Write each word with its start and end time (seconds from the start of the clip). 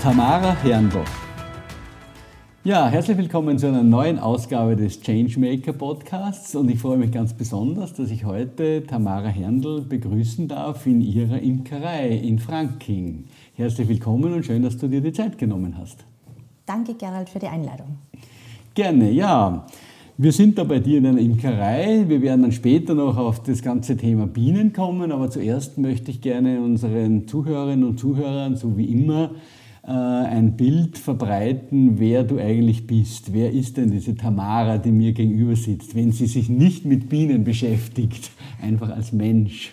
Tamara 0.00 0.56
Herndl. 0.62 1.00
Ja, 2.62 2.86
herzlich 2.86 3.18
willkommen 3.18 3.58
zu 3.58 3.66
einer 3.66 3.82
neuen 3.82 4.20
Ausgabe 4.20 4.76
des 4.76 5.00
Changemaker 5.00 5.72
Podcasts 5.72 6.54
und 6.54 6.70
ich 6.70 6.78
freue 6.78 6.98
mich 6.98 7.10
ganz 7.10 7.34
besonders, 7.34 7.94
dass 7.94 8.12
ich 8.12 8.24
heute 8.24 8.84
Tamara 8.86 9.26
Herndl 9.26 9.80
begrüßen 9.80 10.46
darf 10.46 10.86
in 10.86 11.00
ihrer 11.00 11.40
Imkerei 11.40 12.10
in 12.10 12.38
Franking. 12.38 13.24
Herzlich 13.54 13.88
willkommen 13.88 14.32
und 14.32 14.46
schön, 14.46 14.62
dass 14.62 14.76
du 14.76 14.86
dir 14.86 15.00
die 15.00 15.12
Zeit 15.12 15.36
genommen 15.36 15.76
hast. 15.76 16.04
Danke, 16.64 16.94
Gerald, 16.94 17.28
für 17.28 17.40
die 17.40 17.48
Einladung. 17.48 17.98
Gerne, 18.74 19.10
ja. 19.10 19.66
Wir 20.16 20.30
sind 20.30 20.58
da 20.58 20.64
bei 20.64 20.78
dir 20.78 20.98
in 20.98 21.06
einer 21.06 21.18
Imkerei. 21.18 22.04
Wir 22.06 22.22
werden 22.22 22.42
dann 22.42 22.52
später 22.52 22.94
noch 22.94 23.16
auf 23.16 23.42
das 23.42 23.62
ganze 23.62 23.96
Thema 23.96 24.28
Bienen 24.28 24.72
kommen, 24.72 25.10
aber 25.10 25.28
zuerst 25.28 25.76
möchte 25.76 26.12
ich 26.12 26.20
gerne 26.20 26.60
unseren 26.60 27.26
Zuhörerinnen 27.26 27.84
und 27.84 27.98
Zuhörern, 27.98 28.54
so 28.54 28.76
wie 28.76 28.84
immer, 28.84 29.32
ein 29.92 30.56
Bild 30.56 30.98
verbreiten, 30.98 31.98
wer 31.98 32.22
du 32.22 32.38
eigentlich 32.38 32.86
bist. 32.86 33.32
Wer 33.32 33.52
ist 33.52 33.76
denn 33.78 33.90
diese 33.90 34.14
Tamara, 34.14 34.76
die 34.76 34.92
mir 34.92 35.12
gegenüber 35.12 35.56
sitzt, 35.56 35.94
wenn 35.94 36.12
sie 36.12 36.26
sich 36.26 36.48
nicht 36.48 36.84
mit 36.84 37.08
Bienen 37.08 37.44
beschäftigt, 37.44 38.30
einfach 38.62 38.90
als 38.90 39.12
Mensch? 39.12 39.72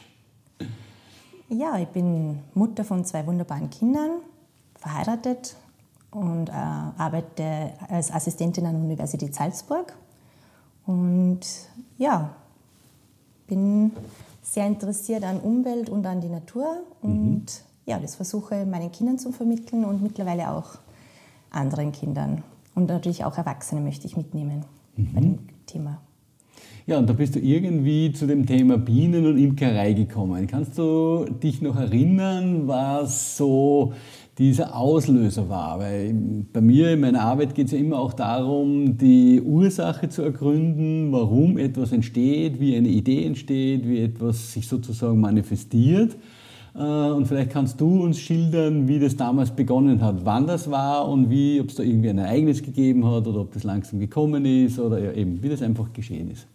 Ja, 1.49 1.77
ich 1.79 1.89
bin 1.89 2.39
Mutter 2.53 2.83
von 2.83 3.03
zwei 3.03 3.27
wunderbaren 3.27 3.69
Kindern, 3.69 4.11
verheiratet 4.77 5.55
und 6.11 6.49
äh, 6.49 6.53
arbeite 6.53 7.73
als 7.89 8.11
Assistentin 8.11 8.65
an 8.65 8.75
der 8.75 8.83
Universität 8.83 9.35
Salzburg. 9.35 9.93
Und 10.85 11.41
ja, 11.97 12.35
bin 13.47 13.91
sehr 14.41 14.65
interessiert 14.65 15.23
an 15.23 15.39
Umwelt 15.39 15.89
und 15.89 16.05
an 16.05 16.21
die 16.21 16.29
Natur 16.29 16.83
und 17.01 17.35
mhm 17.35 17.45
ja, 17.85 17.99
das 17.99 18.15
versuche 18.15 18.65
meinen 18.65 18.91
Kindern 18.91 19.19
zu 19.19 19.31
vermitteln 19.31 19.85
und 19.85 20.01
mittlerweile 20.01 20.51
auch 20.51 20.79
anderen 21.51 21.91
Kindern. 21.91 22.43
Und 22.73 22.89
natürlich 22.89 23.23
auch 23.23 23.37
Erwachsene 23.37 23.81
möchte 23.81 24.07
ich 24.07 24.17
mitnehmen 24.17 24.65
mhm. 24.95 25.13
bei 25.13 25.21
dem 25.21 25.39
Thema. 25.65 26.01
Ja, 26.87 26.99
und 26.99 27.09
da 27.09 27.13
bist 27.13 27.35
du 27.35 27.39
irgendwie 27.39 28.11
zu 28.11 28.27
dem 28.27 28.45
Thema 28.45 28.77
Bienen 28.77 29.25
und 29.25 29.37
Imkerei 29.37 29.93
gekommen. 29.93 30.45
Kannst 30.45 30.77
du 30.77 31.25
dich 31.25 31.59
noch 31.59 31.75
erinnern, 31.77 32.67
was 32.67 33.37
so 33.37 33.93
dieser 34.37 34.75
Auslöser 34.75 35.49
war? 35.49 35.79
Weil 35.79 36.13
bei 36.53 36.61
mir 36.61 36.91
in 36.91 36.99
meiner 36.99 37.21
Arbeit 37.21 37.55
geht 37.55 37.67
es 37.67 37.71
ja 37.71 37.79
immer 37.79 37.97
auch 37.97 38.13
darum, 38.13 38.99
die 38.99 39.41
Ursache 39.41 40.09
zu 40.09 40.21
ergründen, 40.21 41.11
warum 41.11 41.57
etwas 41.57 41.91
entsteht, 41.91 42.59
wie 42.59 42.75
eine 42.75 42.89
Idee 42.89 43.25
entsteht, 43.25 43.87
wie 43.87 44.01
etwas 44.01 44.53
sich 44.53 44.67
sozusagen 44.67 45.19
manifestiert. 45.19 46.15
Äh, 46.75 46.81
und 46.81 47.27
vielleicht 47.27 47.51
kannst 47.51 47.79
du 47.79 48.03
uns 48.03 48.19
schildern, 48.19 48.87
wie 48.87 48.99
das 48.99 49.15
damals 49.15 49.51
begonnen 49.51 50.01
hat, 50.01 50.25
wann 50.25 50.45
das 50.45 50.69
war 50.69 51.07
und 51.07 51.29
wie, 51.29 51.61
ob 51.61 51.69
es 51.69 51.75
da 51.75 51.83
irgendwie 51.83 52.09
ein 52.09 52.17
Ereignis 52.17 52.61
gegeben 52.61 53.05
hat 53.05 53.27
oder 53.27 53.41
ob 53.41 53.53
das 53.53 53.63
langsam 53.63 53.99
gekommen 53.99 54.45
ist 54.45 54.79
oder 54.79 54.99
ja, 54.99 55.11
eben, 55.13 55.41
wie 55.41 55.49
das 55.49 55.61
einfach 55.61 55.91
geschehen 55.93 56.31
ist. 56.31 56.47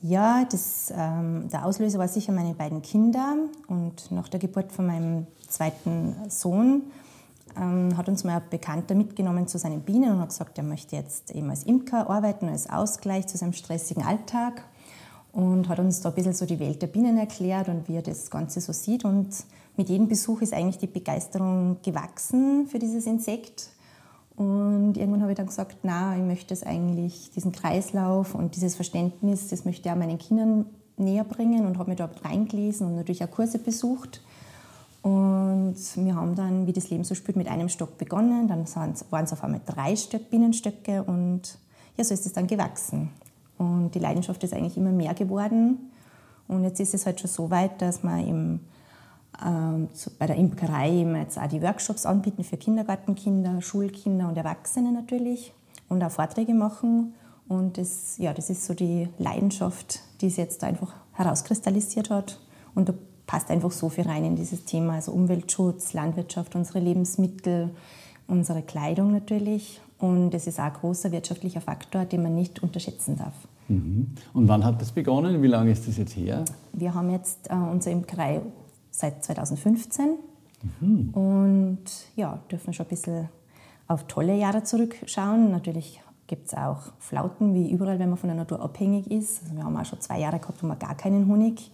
Ja, 0.00 0.46
das, 0.50 0.92
ähm, 0.96 1.48
der 1.52 1.66
Auslöser 1.66 1.98
war 1.98 2.06
sicher 2.06 2.32
meine 2.32 2.54
beiden 2.54 2.82
Kinder 2.82 3.34
und 3.66 4.10
nach 4.12 4.28
der 4.28 4.38
Geburt 4.38 4.70
von 4.70 4.86
meinem 4.86 5.26
zweiten 5.48 6.14
Sohn 6.28 6.82
ähm, 7.56 7.96
hat 7.96 8.08
uns 8.08 8.22
mal 8.22 8.36
ein 8.36 8.42
Bekannter 8.48 8.94
mitgenommen 8.94 9.48
zu 9.48 9.58
seinen 9.58 9.80
Bienen 9.80 10.12
und 10.12 10.20
hat 10.20 10.28
gesagt, 10.28 10.56
er 10.56 10.64
möchte 10.64 10.94
jetzt 10.94 11.32
eben 11.32 11.50
als 11.50 11.64
Imker 11.64 12.08
arbeiten, 12.08 12.48
als 12.48 12.70
Ausgleich 12.70 13.26
zu 13.26 13.36
seinem 13.36 13.54
stressigen 13.54 14.04
Alltag 14.04 14.62
und 15.38 15.68
hat 15.68 15.78
uns 15.78 16.00
da 16.00 16.08
ein 16.08 16.16
bisschen 16.16 16.32
so 16.32 16.46
die 16.46 16.58
Welt 16.58 16.82
der 16.82 16.88
Bienen 16.88 17.16
erklärt 17.16 17.68
und 17.68 17.86
wie 17.86 17.94
er 17.94 18.02
das 18.02 18.28
Ganze 18.28 18.60
so 18.60 18.72
sieht. 18.72 19.04
Und 19.04 19.28
mit 19.76 19.88
jedem 19.88 20.08
Besuch 20.08 20.42
ist 20.42 20.52
eigentlich 20.52 20.78
die 20.78 20.88
Begeisterung 20.88 21.76
gewachsen 21.84 22.66
für 22.66 22.80
dieses 22.80 23.06
Insekt. 23.06 23.68
Und 24.34 24.96
irgendwann 24.96 25.22
habe 25.22 25.30
ich 25.30 25.36
dann 25.36 25.46
gesagt, 25.46 25.76
na, 25.84 26.16
ich 26.16 26.24
möchte 26.24 26.52
es 26.52 26.64
eigentlich, 26.64 27.30
diesen 27.30 27.52
Kreislauf 27.52 28.34
und 28.34 28.56
dieses 28.56 28.74
Verständnis, 28.74 29.46
das 29.46 29.64
möchte 29.64 29.88
ich 29.88 29.94
auch 29.94 29.96
meinen 29.96 30.18
Kindern 30.18 30.66
näher 30.96 31.22
bringen 31.22 31.66
und 31.66 31.78
habe 31.78 31.90
mich 31.90 31.98
dort 31.98 32.24
reingelesen 32.24 32.88
und 32.88 32.96
natürlich 32.96 33.22
auch 33.22 33.30
Kurse 33.30 33.60
besucht. 33.60 34.20
Und 35.02 35.76
wir 35.94 36.16
haben 36.16 36.34
dann, 36.34 36.66
wie 36.66 36.72
das 36.72 36.90
Leben 36.90 37.04
so 37.04 37.14
spielt, 37.14 37.36
mit 37.36 37.46
einem 37.46 37.68
Stock 37.68 37.96
begonnen. 37.96 38.48
Dann 38.48 38.66
waren 38.74 38.90
es 38.90 39.32
auf 39.32 39.44
einmal 39.44 39.60
drei 39.64 39.94
Bienenstöcke 40.30 41.04
und 41.04 41.58
ja, 41.96 42.02
so 42.02 42.12
ist 42.12 42.26
es 42.26 42.32
dann 42.32 42.48
gewachsen. 42.48 43.10
Und 43.58 43.90
die 43.94 43.98
Leidenschaft 43.98 44.42
ist 44.44 44.54
eigentlich 44.54 44.76
immer 44.76 44.92
mehr 44.92 45.14
geworden. 45.14 45.90
Und 46.46 46.64
jetzt 46.64 46.80
ist 46.80 46.94
es 46.94 47.04
halt 47.04 47.20
schon 47.20 47.28
so 47.28 47.50
weit, 47.50 47.82
dass 47.82 48.02
wir 48.02 48.18
im, 48.26 48.60
ähm, 49.44 49.88
bei 50.18 50.26
der 50.26 50.36
Imkerei 50.36 50.90
jetzt 51.18 51.38
auch 51.38 51.48
die 51.48 51.62
Workshops 51.62 52.06
anbieten 52.06 52.44
für 52.44 52.56
Kindergartenkinder, 52.56 53.60
Schulkinder 53.60 54.28
und 54.28 54.36
Erwachsene 54.36 54.92
natürlich 54.92 55.52
und 55.88 56.02
auch 56.02 56.10
Vorträge 56.10 56.54
machen. 56.54 57.14
Und 57.48 57.78
das, 57.78 58.16
ja, 58.18 58.32
das 58.32 58.50
ist 58.50 58.64
so 58.64 58.74
die 58.74 59.08
Leidenschaft, 59.18 60.00
die 60.20 60.28
sich 60.28 60.38
jetzt 60.38 60.64
einfach 60.64 60.94
herauskristallisiert 61.12 62.10
hat. 62.10 62.40
Und 62.74 62.88
da 62.88 62.94
passt 63.26 63.50
einfach 63.50 63.70
so 63.70 63.88
viel 63.88 64.04
rein 64.04 64.24
in 64.24 64.36
dieses 64.36 64.64
Thema, 64.64 64.94
also 64.94 65.12
Umweltschutz, 65.12 65.92
Landwirtschaft, 65.92 66.54
unsere 66.54 66.80
Lebensmittel, 66.80 67.70
unsere 68.26 68.62
Kleidung 68.62 69.12
natürlich. 69.12 69.80
Und 69.98 70.32
es 70.32 70.46
ist 70.46 70.60
auch 70.60 70.64
ein 70.64 70.72
großer 70.72 71.10
wirtschaftlicher 71.10 71.60
Faktor, 71.60 72.04
den 72.04 72.22
man 72.22 72.34
nicht 72.34 72.62
unterschätzen 72.62 73.16
darf. 73.16 73.34
Mhm. 73.68 74.14
Und 74.32 74.48
wann 74.48 74.64
hat 74.64 74.80
das 74.80 74.92
begonnen? 74.92 75.42
Wie 75.42 75.48
lange 75.48 75.72
ist 75.72 75.86
das 75.88 75.96
jetzt 75.96 76.16
her? 76.16 76.44
Wir 76.72 76.94
haben 76.94 77.10
jetzt 77.10 77.50
äh, 77.50 77.54
unser 77.54 77.90
Imkerei 77.90 78.40
seit 78.90 79.24
2015 79.24 80.14
mhm. 80.80 81.10
und 81.10 81.84
ja, 82.16 82.38
dürfen 82.50 82.72
schon 82.72 82.86
ein 82.86 82.90
bisschen 82.90 83.28
auf 83.86 84.06
tolle 84.06 84.36
Jahre 84.36 84.62
zurückschauen. 84.62 85.50
Natürlich 85.50 86.00
gibt 86.26 86.46
es 86.48 86.54
auch 86.54 86.92
Flauten, 86.98 87.54
wie 87.54 87.70
überall, 87.70 87.98
wenn 87.98 88.10
man 88.10 88.18
von 88.18 88.28
der 88.28 88.36
Natur 88.36 88.60
abhängig 88.60 89.10
ist. 89.10 89.42
Also 89.42 89.56
wir 89.56 89.64
haben 89.64 89.76
auch 89.76 89.84
schon 89.84 90.00
zwei 90.00 90.20
Jahre 90.20 90.38
gehabt, 90.38 90.62
wo 90.62 90.66
wir 90.66 90.76
gar 90.76 90.94
keinen 90.94 91.26
Honig 91.26 91.70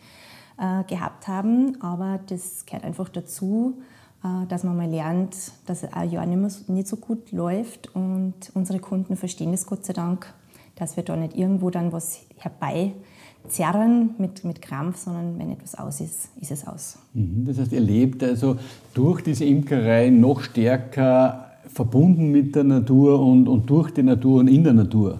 äh, 0.59 0.85
gehabt 0.85 1.29
haben, 1.29 1.81
aber 1.83 2.21
das 2.27 2.65
gehört 2.65 2.85
einfach 2.85 3.09
dazu. 3.09 3.83
Äh, 4.25 4.47
dass 4.49 4.65
man 4.65 4.77
mal 4.77 4.89
lernt, 4.89 5.37
dass 5.67 5.85
ein 5.85 6.11
Jahr 6.11 6.25
nicht, 6.25 6.39
mehr, 6.41 6.75
nicht 6.75 6.89
so 6.89 6.97
gut 6.97 7.31
läuft 7.31 7.95
und 7.95 8.35
unsere 8.55 8.79
Kunden 8.79 9.17
verstehen 9.17 9.53
es 9.53 9.67
Gott 9.67 9.85
sei 9.85 9.93
Dank, 9.93 10.33
dass 10.77 10.97
wir 10.97 11.05
da 11.05 11.15
nicht 11.15 11.37
irgendwo 11.37 11.69
dann 11.69 11.93
was 11.93 12.21
herbeizerren 12.39 14.15
mit, 14.17 14.43
mit 14.45 14.63
Krampf, 14.63 14.97
sondern 14.97 15.39
wenn 15.39 15.51
etwas 15.51 15.75
aus 15.75 16.01
ist, 16.01 16.31
ist 16.41 16.51
es 16.51 16.67
aus. 16.67 16.99
Mhm, 17.13 17.45
das 17.47 17.59
heißt, 17.59 17.73
ihr 17.73 17.81
lebt 17.81 18.25
also 18.25 18.57
durch 18.95 19.21
diese 19.21 19.45
Imkerei 19.45 20.09
noch 20.09 20.41
stärker 20.41 21.51
verbunden 21.67 22.31
mit 22.31 22.57
der 22.57 22.65
Natur 22.65 23.21
und, 23.21 23.47
und 23.47 23.69
durch 23.69 23.91
die 23.91 24.03
Natur 24.03 24.41
und 24.41 24.49
in 24.49 24.65
der 24.65 24.73
Natur. 24.73 25.19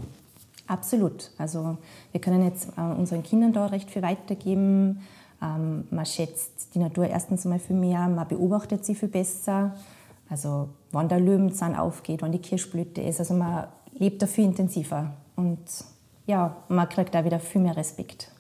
Absolut. 0.67 1.31
Also 1.37 1.77
wir 2.13 2.23
können 2.23 2.43
jetzt 2.43 2.69
äh, 2.79 2.81
unseren 2.81 3.23
Kindern 3.23 3.53
da 3.53 3.67
recht 3.67 3.91
viel 3.91 4.01
weitergeben. 4.01 5.01
Ähm, 5.45 5.85
man 5.91 6.07
schätzt 6.07 6.75
die 6.75 6.79
Natur 6.79 7.07
erstens 7.07 7.45
einmal 7.45 7.59
viel 7.59 7.77
mehr, 7.77 8.09
man 8.09 8.27
beobachtet 8.27 8.85
sie 8.85 8.95
viel 8.95 9.09
besser. 9.09 9.75
Also 10.29 10.69
wann 10.91 11.09
der 11.09 11.21
Löwenzahn 11.21 11.75
aufgeht, 11.75 12.23
wann 12.23 12.33
die 12.33 12.39
Kirschblüte 12.39 13.03
ist. 13.03 13.21
Also 13.21 13.35
man 13.35 13.67
lebt 13.99 14.23
da 14.23 14.27
viel 14.27 14.45
intensiver. 14.45 15.13
Und 15.37 15.59
ja, 16.27 16.57
man 16.69 16.89
kriegt 16.89 17.15
da 17.15 17.25
wieder 17.25 17.39
viel 17.39 17.61
mehr 17.61 17.77
Respekt. 17.77 18.31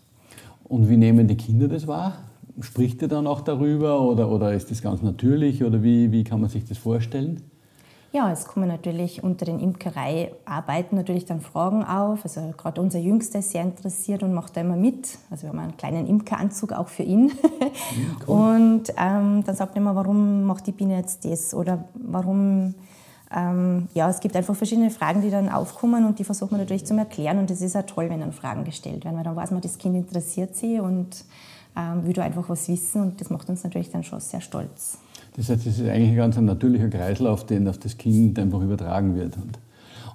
Und 0.64 0.88
wie 0.88 0.96
nehmen 0.96 1.28
die 1.28 1.36
Kinder 1.36 1.68
das 1.68 1.86
wahr? 1.86 2.14
Spricht 2.60 3.02
ihr 3.02 3.08
dann 3.08 3.26
auch 3.26 3.42
darüber 3.42 4.00
oder, 4.00 4.30
oder 4.30 4.54
ist 4.54 4.70
das 4.70 4.80
ganz 4.80 5.02
natürlich 5.02 5.62
oder 5.62 5.82
wie, 5.82 6.10
wie 6.12 6.24
kann 6.24 6.40
man 6.40 6.48
sich 6.48 6.64
das 6.64 6.78
vorstellen? 6.78 7.42
Ja, 8.14 8.30
es 8.30 8.46
kommen 8.46 8.68
natürlich 8.68 9.24
unter 9.24 9.44
den 9.44 9.58
Imkereiarbeiten 9.58 10.96
natürlich 10.96 11.24
dann 11.24 11.40
Fragen 11.40 11.82
auf. 11.82 12.20
Also 12.22 12.54
gerade 12.56 12.80
unser 12.80 13.00
Jüngster 13.00 13.40
ist 13.40 13.50
sehr 13.50 13.62
interessiert 13.62 14.22
und 14.22 14.32
macht 14.32 14.56
da 14.56 14.60
immer 14.60 14.76
mit. 14.76 15.18
Also 15.30 15.42
wir 15.42 15.48
haben 15.48 15.58
einen 15.58 15.76
kleinen 15.76 16.06
Imkeranzug 16.06 16.72
auch 16.72 16.86
für 16.88 17.02
ihn. 17.02 17.32
Cool. 18.26 18.36
Und 18.36 18.82
ähm, 18.96 19.42
dann 19.44 19.54
sagt 19.56 19.74
er 19.74 19.78
immer, 19.78 19.94
warum 19.94 20.44
macht 20.44 20.66
die 20.66 20.72
Biene 20.72 20.96
jetzt 20.96 21.24
das? 21.24 21.52
Oder 21.54 21.84
warum 21.94 22.74
ähm, 23.34 23.88
ja, 23.94 24.08
es 24.08 24.20
gibt 24.20 24.36
einfach 24.36 24.54
verschiedene 24.54 24.90
Fragen, 24.90 25.20
die 25.20 25.30
dann 25.30 25.48
aufkommen 25.48 26.06
und 26.06 26.18
die 26.18 26.24
versucht 26.24 26.52
man 26.52 26.60
natürlich 26.60 26.86
zu 26.86 26.94
erklären. 26.96 27.38
Und 27.38 27.50
es 27.50 27.60
ist 27.60 27.76
auch 27.76 27.84
toll, 27.84 28.08
wenn 28.10 28.20
dann 28.20 28.32
Fragen 28.32 28.64
gestellt 28.64 29.04
werden, 29.04 29.16
weil 29.16 29.24
dann 29.24 29.36
weiß 29.36 29.50
man, 29.50 29.60
das 29.60 29.76
Kind 29.76 29.96
interessiert 29.96 30.54
sie 30.54 30.78
und 30.78 31.24
ähm, 31.76 32.06
will 32.06 32.12
da 32.12 32.22
einfach 32.22 32.48
was 32.48 32.68
wissen 32.68 33.02
und 33.02 33.20
das 33.20 33.30
macht 33.30 33.48
uns 33.48 33.64
natürlich 33.64 33.90
dann 33.90 34.04
schon 34.04 34.20
sehr 34.20 34.40
stolz. 34.40 34.98
Das 35.36 35.48
heißt, 35.48 35.66
es 35.66 35.80
ist 35.80 35.88
eigentlich 35.88 36.10
ein 36.10 36.16
ganz 36.16 36.36
natürlicher 36.38 36.88
Kreislauf, 36.88 37.44
den 37.44 37.66
auf 37.68 37.78
das 37.78 37.98
Kind 37.98 38.38
einfach 38.38 38.62
übertragen 38.62 39.16
wird. 39.16 39.34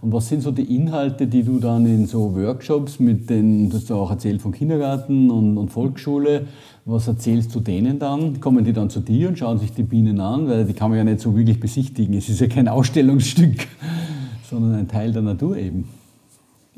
Und 0.02 0.14
was 0.14 0.30
sind 0.30 0.42
so 0.42 0.52
die 0.52 0.76
Inhalte, 0.76 1.28
die 1.28 1.44
du 1.44 1.60
dann 1.60 1.86
in 1.86 2.06
so 2.06 2.34
Workshops 2.34 3.00
mit 3.00 3.30
den, 3.30 3.70
du 3.70 3.76
hast 3.76 3.92
auch 3.92 4.10
erzählt 4.10 4.42
von 4.42 4.54
Kindergarten 4.54 5.30
und, 5.30 5.58
und 5.58 5.70
Volksschule, 5.70 6.48
was 6.86 7.08
erzählst 7.08 7.54
du 7.54 7.60
denen 7.60 8.00
dann? 8.00 8.40
Kommen 8.40 8.64
die 8.64 8.72
dann 8.72 8.90
zu 8.90 9.02
dir 9.02 9.28
und 9.28 9.38
schauen 9.38 9.60
sich 9.60 9.74
die 9.74 9.84
Bienen 9.84 10.22
an? 10.22 10.48
Weil 10.48 10.64
die 10.64 10.74
kann 10.74 10.90
man 10.90 10.98
ja 10.98 11.04
nicht 11.04 11.20
so 11.20 11.36
wirklich 11.36 11.60
besichtigen. 11.60 12.16
Es 12.16 12.30
ist 12.30 12.40
ja 12.40 12.48
kein 12.48 12.70
Ausstellungsstück, 12.70 13.68
sondern 14.50 14.76
ein 14.76 14.88
Teil 14.88 15.12
der 15.12 15.22
Natur 15.22 15.58
eben. 15.58 15.90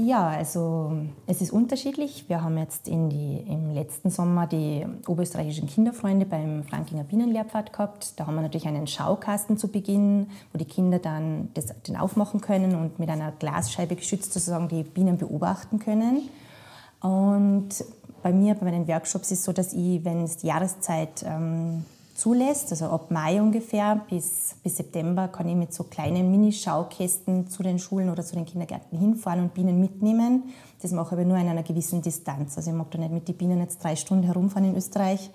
Ja, 0.03 0.29
also 0.29 0.93
es 1.27 1.41
ist 1.41 1.51
unterschiedlich. 1.51 2.25
Wir 2.27 2.41
haben 2.41 2.57
jetzt 2.57 2.87
in 2.87 3.09
die, 3.09 3.43
im 3.47 3.69
letzten 3.69 4.09
Sommer 4.09 4.47
die 4.47 4.83
oberösterreichischen 5.05 5.67
Kinderfreunde 5.67 6.25
beim 6.25 6.63
Frankinger 6.63 7.03
Bienenlehrpfad 7.03 7.71
gehabt. 7.71 8.19
Da 8.19 8.25
haben 8.25 8.33
wir 8.33 8.41
natürlich 8.41 8.67
einen 8.67 8.87
Schaukasten 8.87 9.57
zu 9.57 9.67
Beginn, 9.67 10.27
wo 10.51 10.57
die 10.57 10.65
Kinder 10.65 10.97
dann 10.97 11.49
das, 11.53 11.67
den 11.83 11.97
aufmachen 11.97 12.41
können 12.41 12.75
und 12.75 12.97
mit 12.97 13.09
einer 13.09 13.31
Glasscheibe 13.31 13.95
geschützt 13.95 14.33
sozusagen 14.33 14.69
die 14.69 14.81
Bienen 14.83 15.17
beobachten 15.17 15.77
können. 15.77 16.29
Und 17.01 17.69
bei 18.23 18.33
mir, 18.33 18.55
bei 18.55 18.65
meinen 18.65 18.87
Workshops 18.87 19.29
ist 19.31 19.39
es 19.39 19.45
so, 19.45 19.53
dass 19.53 19.71
ich, 19.71 20.03
wenn 20.03 20.23
es 20.23 20.37
die 20.37 20.47
Jahreszeit 20.47 21.23
ähm, 21.27 21.85
zulässt, 22.21 22.69
also 22.69 22.85
ab 22.85 23.09
Mai 23.09 23.41
ungefähr 23.41 23.99
bis, 24.07 24.55
bis 24.61 24.77
September, 24.77 25.27
kann 25.27 25.49
ich 25.49 25.55
mit 25.55 25.73
so 25.73 25.85
kleinen 25.85 26.29
Mini-Schaukästen 26.29 27.47
zu 27.47 27.63
den 27.63 27.79
Schulen 27.79 28.11
oder 28.11 28.23
zu 28.23 28.35
den 28.35 28.45
Kindergärten 28.45 28.95
hinfahren 28.99 29.41
und 29.41 29.55
Bienen 29.55 29.79
mitnehmen. 29.79 30.43
Das 30.83 30.91
mache 30.91 31.07
ich 31.07 31.11
aber 31.13 31.25
nur 31.25 31.37
in 31.37 31.47
einer 31.47 31.63
gewissen 31.63 32.03
Distanz. 32.03 32.57
Also 32.57 32.69
ich 32.69 32.77
mag 32.77 32.91
da 32.91 32.99
nicht 32.99 33.11
mit 33.11 33.27
den 33.27 33.35
Bienen 33.35 33.59
jetzt 33.59 33.83
drei 33.83 33.95
Stunden 33.95 34.23
herumfahren 34.23 34.69
in 34.69 34.75
Österreich. 34.75 35.31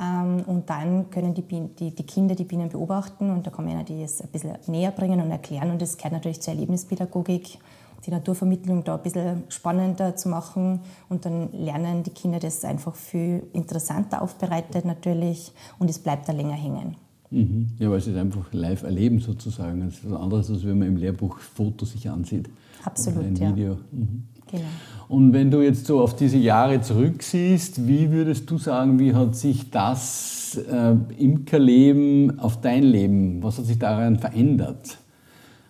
Ähm, 0.00 0.42
und 0.46 0.70
dann 0.70 1.10
können 1.10 1.34
die, 1.34 1.42
die, 1.42 1.90
die, 1.90 2.06
Kinder 2.06 2.34
die 2.34 2.44
Bienen 2.44 2.70
beobachten 2.70 3.30
und 3.30 3.46
da 3.46 3.50
kann 3.50 3.66
man 3.66 3.86
ihnen 3.86 4.00
das 4.00 4.22
ein 4.22 4.28
bisschen 4.28 4.56
näher 4.68 4.92
bringen 4.92 5.20
und 5.20 5.30
erklären. 5.30 5.70
Und 5.70 5.82
das 5.82 5.98
gehört 5.98 6.14
natürlich 6.14 6.40
zur 6.40 6.54
Erlebnispädagogik 6.54 7.58
die 8.06 8.10
Naturvermittlung 8.10 8.84
da 8.84 8.96
ein 8.96 9.02
bisschen 9.02 9.42
spannender 9.48 10.16
zu 10.16 10.28
machen. 10.28 10.80
Und 11.08 11.24
dann 11.24 11.52
lernen 11.52 12.02
die 12.02 12.10
Kinder 12.10 12.38
das 12.38 12.64
einfach 12.64 12.94
viel 12.94 13.42
interessanter 13.52 14.22
aufbereitet 14.22 14.84
natürlich 14.84 15.52
und 15.78 15.90
es 15.90 15.98
bleibt 15.98 16.28
da 16.28 16.32
länger 16.32 16.54
hängen. 16.54 16.96
Mhm. 17.30 17.68
Ja, 17.78 17.90
weil 17.90 17.98
es 17.98 18.06
ist 18.06 18.16
einfach 18.16 18.52
live 18.52 18.84
erleben 18.84 19.18
sozusagen. 19.18 19.80
Das 19.80 19.94
ist 19.94 20.10
was 20.10 20.20
anderes, 20.20 20.50
als 20.50 20.64
wenn 20.64 20.78
man 20.78 20.88
im 20.88 20.96
Lehrbuch 20.96 21.38
Fotos 21.38 21.92
sich 21.92 22.08
ansieht. 22.08 22.48
Absolut, 22.84 23.24
ein 23.24 23.38
Video. 23.38 23.72
Ja. 23.72 23.78
Mhm. 23.90 24.22
Genau. 24.48 24.64
Und 25.08 25.32
wenn 25.32 25.50
du 25.50 25.60
jetzt 25.60 25.86
so 25.86 26.00
auf 26.00 26.14
diese 26.14 26.38
Jahre 26.38 26.80
zurücksiehst, 26.80 27.88
wie 27.88 28.12
würdest 28.12 28.48
du 28.48 28.58
sagen, 28.58 29.00
wie 29.00 29.12
hat 29.12 29.34
sich 29.34 29.70
das 29.70 30.56
äh, 30.70 30.94
Imkerleben 31.18 32.38
auf 32.38 32.60
dein 32.60 32.84
Leben, 32.84 33.42
was 33.42 33.58
hat 33.58 33.64
sich 33.64 33.78
daran 33.78 34.20
verändert? 34.20 34.98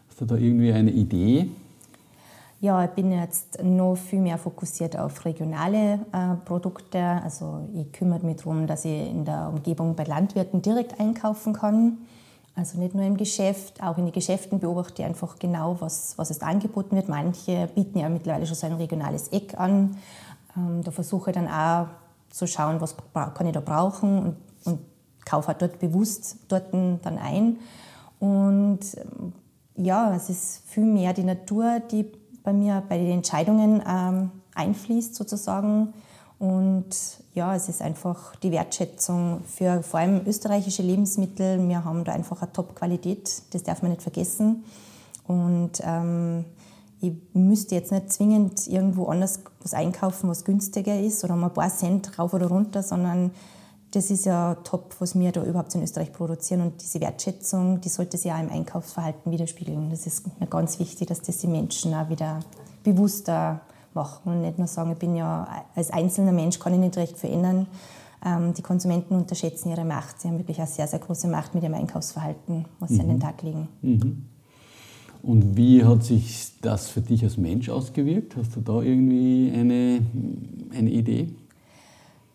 Hast 0.09 0.21
du 0.21 0.27
da 0.27 0.37
irgendwie 0.37 0.73
eine 0.73 0.91
Idee? 0.91 1.49
Ja, 2.67 2.83
ich 2.83 2.91
bin 2.91 3.13
jetzt 3.13 3.63
noch 3.63 3.95
viel 3.95 4.19
mehr 4.19 4.39
fokussiert 4.39 4.99
auf 4.99 5.25
regionale 5.25 6.01
äh, 6.11 6.35
Produkte. 6.45 6.99
Also 6.99 7.61
ich 7.73 7.93
kümmere 7.93 8.27
mich 8.27 8.39
darum, 8.39 8.67
dass 8.67 8.85
ich 8.85 9.09
in 9.09 9.25
der 9.25 9.51
Umgebung 9.51 9.95
bei 9.95 10.03
Landwirten 10.03 10.63
direkt 10.63 10.99
einkaufen 10.99 11.53
kann. 11.53 11.99
Also 12.57 12.81
nicht 12.81 12.93
nur 12.93 13.05
im 13.05 13.17
Geschäft, 13.17 13.81
auch 13.85 13.99
in 13.99 14.07
den 14.07 14.13
Geschäften 14.13 14.59
beobachte 14.59 15.03
ich 15.03 15.07
einfach 15.07 15.39
genau, 15.39 15.77
was, 15.79 16.19
was 16.19 16.31
es 16.31 16.41
angeboten 16.41 16.97
wird. 16.97 17.09
Manche 17.09 17.69
bieten 17.73 18.01
ja 18.01 18.09
mittlerweile 18.09 18.49
schon 18.49 18.57
so 18.57 18.67
ein 18.67 18.73
regionales 18.73 19.29
Eck 19.29 19.57
an. 19.61 19.97
Ähm, 20.57 20.83
da 20.83 20.91
versuche 20.91 21.31
ich 21.31 21.37
dann 21.37 21.47
auch 21.47 21.87
zu 22.31 22.49
schauen, 22.49 22.81
was 22.81 22.97
kann 23.15 23.47
ich 23.47 23.53
da 23.53 23.61
brauchen 23.61 24.19
und, 24.19 24.37
und 24.65 24.81
kaufe 25.25 25.47
halt 25.47 25.63
dort 25.63 25.79
bewusst 25.79 26.39
dort 26.49 26.75
dann 26.75 27.19
ein. 27.23 27.59
Und 28.19 28.81
ja, 29.77 30.17
es 30.17 30.31
ist 30.31 30.63
viel 30.67 30.85
mehr 30.85 31.13
die 31.13 31.23
Natur, 31.23 31.81
die 31.93 32.11
bei 32.47 32.53
mir 32.53 32.83
bei 32.89 32.97
den 32.97 33.11
Entscheidungen 33.11 33.83
ähm, 33.87 34.31
einfließt 34.55 35.15
sozusagen. 35.15 35.93
Und 36.39 36.89
ja, 37.35 37.55
es 37.55 37.69
ist 37.69 37.83
einfach 37.83 38.37
die 38.37 38.53
Wertschätzung 38.53 39.43
für 39.45 39.83
vor 39.83 40.01
allem 40.01 40.21
österreichische 40.27 40.83
Lebensmittel. 40.83 41.67
Wir 41.69 41.85
haben 41.85 42.05
da 42.05 42.13
einfach 42.13 42.41
eine 42.41 42.53
Top-Qualität, 42.53 43.43
das 43.51 43.65
darf 43.65 43.83
man 43.83 43.91
nicht 43.91 44.03
vergessen. 44.03 44.65
Und 45.27 45.73
ähm, 45.83 46.45
ich 47.01 47.13
müsste 47.35 47.75
jetzt 47.75 47.91
nicht 47.91 48.13
zwingend 48.13 48.67
irgendwo 48.69 49.07
anders 49.07 49.41
was 49.63 49.75
einkaufen, 49.75 50.31
was 50.31 50.45
günstiger 50.45 50.99
ist 50.99 51.25
oder 51.25 51.35
mal 51.35 51.49
ein 51.49 51.55
paar 51.55 51.69
Cent 51.69 52.17
rauf 52.19 52.33
oder 52.33 52.47
runter, 52.47 52.83
sondern 52.83 53.33
das 53.97 54.11
ist 54.11 54.27
ja 54.27 54.57
top, 54.57 54.95
was 54.99 55.19
wir 55.19 55.33
da 55.33 55.43
überhaupt 55.43 55.75
in 55.75 55.83
Österreich 55.83 56.13
produzieren. 56.13 56.61
Und 56.61 56.83
diese 56.83 57.01
Wertschätzung, 57.01 57.81
die 57.81 57.89
sollte 57.89 58.19
sich 58.19 58.31
auch 58.31 58.39
im 58.39 58.51
Einkaufsverhalten 58.51 59.33
widerspiegeln. 59.33 59.89
Das 59.89 60.07
ist 60.07 60.39
mir 60.39 60.47
ganz 60.47 60.79
wichtig, 60.79 61.09
dass 61.09 61.23
das 61.23 61.39
die 61.39 61.47
Menschen 61.47 61.95
auch 61.95 62.11
wieder 62.11 62.41
bewusster 62.85 63.63
machen 63.95 64.33
und 64.35 64.43
nicht 64.43 64.59
nur 64.59 64.67
sagen, 64.67 64.93
ich 64.93 64.99
bin 64.99 65.17
ja 65.17 65.49
als 65.75 65.91
einzelner 65.91 66.33
Mensch, 66.33 66.59
kann 66.59 66.75
ich 66.75 66.79
nicht 66.79 66.99
recht 66.99 67.17
verändern. 67.17 67.69
Ähm, 68.23 68.53
die 68.53 68.61
Konsumenten 68.61 69.15
unterschätzen 69.15 69.71
ihre 69.71 69.87
Macht. 69.87 70.21
Sie 70.21 70.29
haben 70.29 70.37
wirklich 70.37 70.59
eine 70.59 70.67
sehr, 70.67 70.87
sehr 70.87 70.99
große 70.99 71.27
Macht 71.27 71.55
mit 71.55 71.63
ihrem 71.63 71.75
Einkaufsverhalten, 71.75 72.67
was 72.79 72.91
sie 72.91 73.01
an 73.01 73.09
den 73.09 73.17
mhm. 73.17 73.21
Tag 73.21 73.43
legen. 73.43 73.69
Mhm. 73.81 74.27
Und 75.23 75.57
wie 75.57 75.83
hat 75.83 76.05
sich 76.05 76.53
das 76.61 76.89
für 76.89 77.01
dich 77.01 77.25
als 77.25 77.39
Mensch 77.39 77.71
ausgewirkt? 77.71 78.37
Hast 78.37 78.55
du 78.57 78.61
da 78.61 78.83
irgendwie 78.83 79.51
eine, 79.55 80.03
eine 80.77 80.91
Idee? 80.91 81.31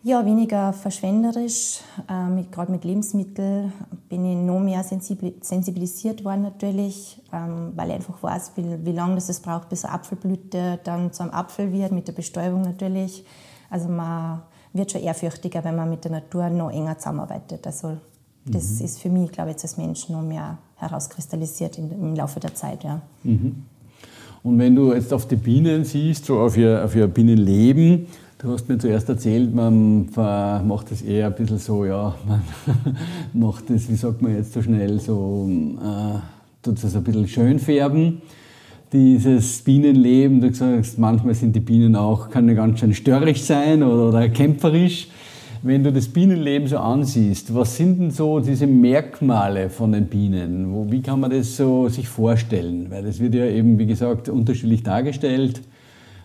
Ja, 0.04 0.26
weniger 0.26 0.72
verschwenderisch. 0.72 1.80
Ähm, 2.10 2.44
Gerade 2.50 2.72
mit 2.72 2.84
Lebensmitteln 2.84 3.72
bin 4.08 4.24
ich 4.24 4.36
noch 4.36 4.58
mehr 4.58 4.82
sensibilisiert 4.82 6.24
worden 6.24 6.42
natürlich, 6.42 7.20
ähm, 7.32 7.72
weil 7.76 7.90
ich 7.90 7.94
einfach 7.94 8.20
weiß, 8.20 8.52
wie, 8.56 8.84
wie 8.84 8.92
lange 8.92 9.14
das 9.14 9.38
braucht, 9.38 9.68
bis 9.68 9.84
eine 9.84 9.94
Apfelblüte 9.94 10.80
dann 10.82 11.12
zu 11.12 11.22
einem 11.22 11.32
Apfel 11.32 11.72
wird, 11.72 11.92
mit 11.92 12.08
der 12.08 12.14
Bestäubung 12.14 12.62
natürlich. 12.62 13.24
Also 13.70 13.88
man 13.88 14.42
wird 14.72 14.90
schon 14.90 15.02
ehrfürchtiger, 15.02 15.62
wenn 15.62 15.76
man 15.76 15.88
mit 15.88 16.02
der 16.02 16.10
Natur 16.10 16.50
noch 16.50 16.72
enger 16.72 16.98
zusammenarbeitet. 16.98 17.64
Also 17.64 17.96
das 18.44 18.80
mhm. 18.80 18.84
ist 18.84 19.00
für 19.00 19.08
mich, 19.08 19.30
glaube 19.30 19.50
ich, 19.50 19.54
jetzt 19.54 19.64
als 19.64 19.76
Mensch 19.76 20.08
noch 20.08 20.22
mehr 20.22 20.58
herauskristallisiert 20.76 21.78
im 21.78 22.16
Laufe 22.16 22.40
der 22.40 22.56
Zeit. 22.56 22.82
Ja. 22.82 23.00
Mhm. 23.22 23.64
Und 24.42 24.58
wenn 24.58 24.74
du 24.74 24.92
jetzt 24.92 25.12
auf 25.12 25.28
die 25.28 25.36
Bienen 25.36 25.84
siehst, 25.84 26.24
so 26.24 26.40
auf 26.40 26.56
ihr, 26.56 26.84
auf 26.84 26.96
ihr 26.96 27.06
Bienenleben, 27.06 28.08
Du 28.42 28.50
hast 28.50 28.68
mir 28.68 28.76
zuerst 28.76 29.08
erzählt, 29.08 29.54
man 29.54 30.08
macht 30.66 30.90
das 30.90 31.00
eher 31.00 31.28
ein 31.28 31.34
bisschen 31.36 31.58
so, 31.58 31.84
ja, 31.84 32.12
man 32.26 32.42
macht 33.32 33.70
das, 33.70 33.88
wie 33.88 33.94
sagt 33.94 34.20
man 34.20 34.34
jetzt 34.34 34.52
so 34.52 34.60
schnell, 34.60 34.98
so, 34.98 35.48
äh, 35.80 36.18
tut 36.60 36.82
es 36.82 36.96
ein 36.96 37.04
bisschen 37.04 37.28
schön 37.28 37.60
färben, 37.60 38.20
dieses 38.92 39.62
Bienenleben. 39.62 40.40
Du 40.40 40.52
sagst, 40.52 40.98
manchmal 40.98 41.34
sind 41.34 41.54
die 41.54 41.60
Bienen 41.60 41.94
auch, 41.94 42.30
kann 42.30 42.52
ganz 42.56 42.80
schön 42.80 42.92
störrisch 42.94 43.42
sein 43.42 43.84
oder, 43.84 44.08
oder 44.08 44.28
kämpferisch. 44.28 45.06
Wenn 45.62 45.84
du 45.84 45.92
das 45.92 46.08
Bienenleben 46.08 46.66
so 46.66 46.78
ansiehst, 46.78 47.54
was 47.54 47.76
sind 47.76 48.00
denn 48.00 48.10
so 48.10 48.40
diese 48.40 48.66
Merkmale 48.66 49.70
von 49.70 49.92
den 49.92 50.06
Bienen? 50.06 50.72
Wo, 50.72 50.90
wie 50.90 51.00
kann 51.00 51.20
man 51.20 51.30
das 51.30 51.56
so 51.56 51.88
sich 51.88 52.08
vorstellen? 52.08 52.86
Weil 52.90 53.04
das 53.04 53.20
wird 53.20 53.36
ja 53.36 53.46
eben, 53.46 53.78
wie 53.78 53.86
gesagt, 53.86 54.28
unterschiedlich 54.28 54.82
dargestellt. 54.82 55.60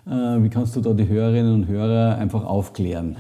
Äh, 0.08 0.44
wie 0.44 0.50
kannst 0.50 0.76
du 0.76 0.82
da 0.82 0.94
die 0.94 1.08
Hörerinnen 1.08 1.54
und 1.54 1.68
Hörer 1.68 2.18
einfach 2.18 2.46
aufklären? 2.46 3.18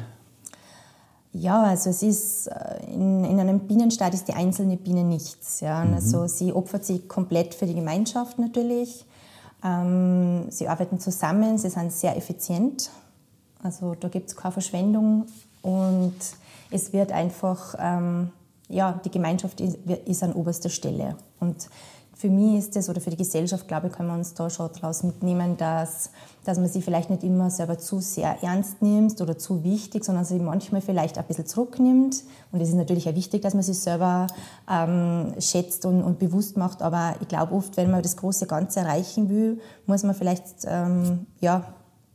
Ja, 1.33 1.63
also 1.63 1.89
es 1.89 2.01
ist 2.01 2.47
äh, 2.47 2.93
in, 2.93 3.25
in 3.25 3.39
einem 3.39 3.59
Bienenstaat 3.59 4.13
ist 4.13 4.27
die 4.27 4.33
einzelne 4.33 4.77
Biene 4.77 5.03
nichts. 5.03 5.59
Ja. 5.59 5.83
Mhm. 5.83 5.93
Also 5.93 6.27
sie 6.27 6.53
opfert 6.53 6.85
sich 6.85 7.07
komplett 7.07 7.53
für 7.53 7.65
die 7.65 7.75
Gemeinschaft 7.75 8.39
natürlich. 8.39 9.05
Ähm, 9.63 10.45
sie 10.49 10.67
arbeiten 10.67 10.99
zusammen, 10.99 11.57
sie 11.57 11.69
sind 11.69 11.91
sehr 11.91 12.15
effizient. 12.15 12.89
Also 13.61 13.95
da 13.99 14.07
gibt 14.07 14.29
es 14.29 14.35
keine 14.35 14.53
Verschwendung 14.53 15.25
und 15.61 16.15
es 16.71 16.93
wird 16.93 17.11
einfach, 17.11 17.75
ähm, 17.79 18.29
ja, 18.69 18.99
die 19.03 19.11
Gemeinschaft 19.11 19.59
ist, 19.61 19.77
ist 20.05 20.23
an 20.23 20.33
oberster 20.33 20.69
Stelle. 20.69 21.15
Und 21.39 21.69
für 22.17 22.29
mich 22.29 22.57
ist 22.57 22.75
es, 22.75 22.89
oder 22.89 22.99
für 22.99 23.11
die 23.11 23.17
Gesellschaft, 23.17 23.67
glaube 23.67 23.87
ich, 23.87 23.93
können 23.93 24.09
wir 24.09 24.15
uns 24.15 24.33
da 24.33 24.49
schon 24.49 24.69
daraus 24.73 25.03
mitnehmen, 25.03 25.55
dass, 25.55 26.09
dass 26.45 26.57
man 26.57 26.67
sie 26.67 26.81
vielleicht 26.81 27.11
nicht 27.11 27.23
immer 27.23 27.51
selber 27.51 27.77
zu 27.77 27.99
sehr 27.99 28.41
ernst 28.41 28.81
nimmt 28.81 29.21
oder 29.21 29.37
zu 29.37 29.63
wichtig, 29.63 30.03
sondern 30.03 30.25
sie 30.25 30.39
manchmal 30.39 30.81
vielleicht 30.81 31.19
ein 31.19 31.25
bisschen 31.25 31.45
zurücknimmt. 31.45 32.23
Und 32.51 32.59
es 32.59 32.69
ist 32.69 32.75
natürlich 32.75 33.07
auch 33.07 33.13
wichtig, 33.13 33.43
dass 33.43 33.53
man 33.53 33.61
sich 33.61 33.77
selber 33.77 34.25
ähm, 34.67 35.35
schätzt 35.39 35.85
und, 35.85 36.03
und, 36.03 36.17
bewusst 36.17 36.57
macht. 36.57 36.81
Aber 36.81 37.15
ich 37.21 37.27
glaube 37.27 37.53
oft, 37.53 37.77
wenn 37.77 37.91
man 37.91 38.01
das 38.01 38.17
große 38.17 38.47
Ganze 38.47 38.79
erreichen 38.79 39.29
will, 39.29 39.61
muss 39.85 40.01
man 40.01 40.15
vielleicht 40.15 40.65
ähm, 40.65 41.27
ja, 41.39 41.65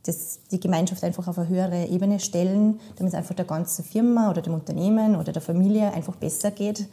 das, 0.05 0.41
die 0.51 0.59
Gemeinschaft 0.59 1.01
einfach 1.05 1.29
auf 1.29 1.37
eine 1.37 1.47
höhere 1.47 1.85
Ebene 1.85 2.19
stellen, 2.19 2.81
damit 2.97 3.13
es 3.13 3.17
einfach 3.17 3.35
der 3.35 3.45
ganzen 3.45 3.85
Firma 3.85 4.29
oder 4.29 4.41
dem 4.41 4.53
Unternehmen 4.53 5.15
oder 5.15 5.31
der 5.31 5.41
Familie 5.41 5.93
einfach 5.93 6.17
besser 6.17 6.51
geht. 6.51 6.89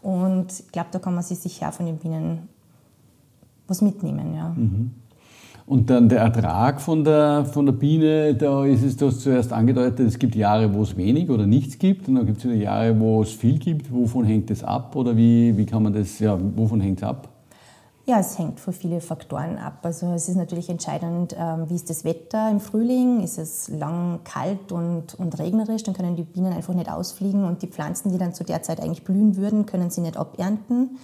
Und 0.00 0.60
ich 0.60 0.72
glaube, 0.72 0.88
da 0.92 0.98
kann 0.98 1.14
man 1.14 1.22
sich 1.22 1.38
sicher 1.38 1.70
von 1.72 1.84
den 1.86 1.98
Bienen 1.98 2.48
was 3.66 3.82
mitnehmen. 3.82 4.34
Ja. 4.34 4.50
Mhm. 4.50 4.90
Und 5.66 5.88
dann 5.88 6.10
der 6.10 6.20
Ertrag 6.20 6.78
von 6.78 7.04
der, 7.04 7.46
von 7.46 7.64
der 7.64 7.72
Biene, 7.72 8.34
da 8.34 8.66
ist 8.66 8.82
es, 8.82 8.98
du 8.98 9.06
hast 9.06 9.20
zuerst 9.22 9.50
angedeutet, 9.50 10.00
es 10.00 10.18
gibt 10.18 10.34
Jahre, 10.34 10.74
wo 10.74 10.82
es 10.82 10.94
wenig 10.94 11.30
oder 11.30 11.46
nichts 11.46 11.78
gibt 11.78 12.06
und 12.06 12.16
dann 12.16 12.26
gibt 12.26 12.38
es 12.38 12.44
wieder 12.44 12.54
Jahre, 12.54 13.00
wo 13.00 13.22
es 13.22 13.32
viel 13.32 13.58
gibt. 13.58 13.90
Wovon 13.90 14.26
hängt 14.26 14.50
es 14.50 14.62
ab 14.62 14.94
oder 14.94 15.16
wie, 15.16 15.56
wie 15.56 15.64
kann 15.64 15.82
man 15.82 15.94
das, 15.94 16.18
ja, 16.18 16.38
wovon 16.54 16.82
hängt 16.82 16.98
es 16.98 17.04
ab? 17.04 17.28
Ja, 18.06 18.20
es 18.20 18.38
hängt 18.38 18.60
von 18.60 18.74
vielen 18.74 19.00
Faktoren 19.00 19.56
ab. 19.56 19.78
Also 19.82 20.12
es 20.12 20.28
ist 20.28 20.36
natürlich 20.36 20.68
entscheidend, 20.68 21.34
ähm, 21.38 21.70
wie 21.70 21.74
ist 21.74 21.88
das 21.88 22.04
Wetter 22.04 22.50
im 22.50 22.60
Frühling, 22.60 23.22
ist 23.22 23.38
es 23.38 23.70
lang 23.70 24.20
kalt 24.24 24.70
und, 24.70 25.14
und 25.14 25.38
regnerisch, 25.38 25.84
dann 25.84 25.94
können 25.94 26.14
die 26.14 26.24
Bienen 26.24 26.52
einfach 26.52 26.74
nicht 26.74 26.90
ausfliegen 26.90 27.44
und 27.44 27.62
die 27.62 27.68
Pflanzen, 27.68 28.12
die 28.12 28.18
dann 28.18 28.34
zu 28.34 28.44
der 28.44 28.62
Zeit 28.62 28.82
eigentlich 28.82 29.04
blühen 29.04 29.38
würden, 29.38 29.64
können 29.64 29.88
sie 29.88 30.02
nicht 30.02 30.18
abernten 30.18 30.98